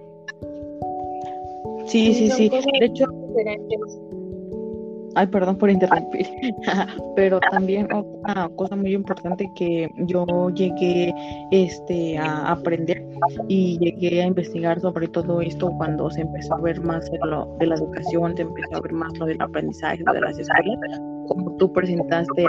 Sí, 1.87 2.13
sí, 2.13 2.29
sí. 2.29 2.47
De 2.47 2.85
hecho, 2.85 3.05
Ay, 5.15 5.27
perdón 5.27 5.57
por 5.57 5.69
interrumpir, 5.69 6.25
pero 7.17 7.41
también 7.51 7.87
otra 7.91 8.49
cosa 8.55 8.77
muy 8.77 8.93
importante 8.93 9.51
que 9.55 9.89
yo 10.07 10.25
llegué 10.51 11.13
este, 11.51 12.17
a 12.17 12.51
aprender 12.51 13.03
y 13.47 13.77
llegué 13.79 14.21
a 14.21 14.27
investigar 14.27 14.79
sobre 14.79 15.07
todo 15.07 15.41
esto 15.41 15.71
cuando 15.77 16.09
se 16.09 16.21
empezó 16.21 16.55
a 16.55 16.61
ver 16.61 16.81
más 16.81 17.09
de, 17.11 17.19
lo, 17.25 17.55
de 17.59 17.67
la 17.67 17.75
educación, 17.75 18.35
se 18.35 18.43
empezó 18.43 18.77
a 18.77 18.81
ver 18.81 18.93
más 18.93 19.17
lo 19.17 19.25
del 19.25 19.41
aprendizaje 19.41 20.03
de 20.11 20.21
las 20.21 20.37
escuelas, 20.37 21.01
como 21.27 21.55
tú 21.57 21.71
presentaste 21.71 22.45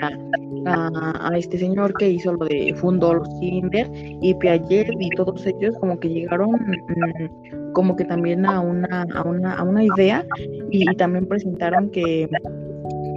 a, 0.67 0.91
a, 1.21 1.37
este 1.37 1.59
señor 1.59 1.95
que 1.95 2.11
hizo 2.11 2.33
lo 2.33 2.47
de 2.47 2.75
fundó 2.77 3.15
los 3.15 3.29
kinder 3.41 3.91
y 3.95 4.35
Piaget 4.35 4.89
y 4.99 5.11
todos 5.11 5.45
ellos 5.47 5.75
como 5.81 5.99
que 5.99 6.09
llegaron 6.09 6.53
mm, 6.53 7.73
como 7.73 7.97
que 7.97 8.05
también 8.05 8.47
a 8.47 8.61
una, 8.61 9.07
a 9.15 9.23
una, 9.23 9.55
a 9.55 9.63
una 9.63 9.85
idea 9.85 10.25
y, 10.71 10.85
también 10.97 11.27
presentaron 11.27 11.91
que, 11.91 12.29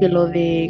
que 0.01 0.09
lo 0.09 0.27
de... 0.27 0.69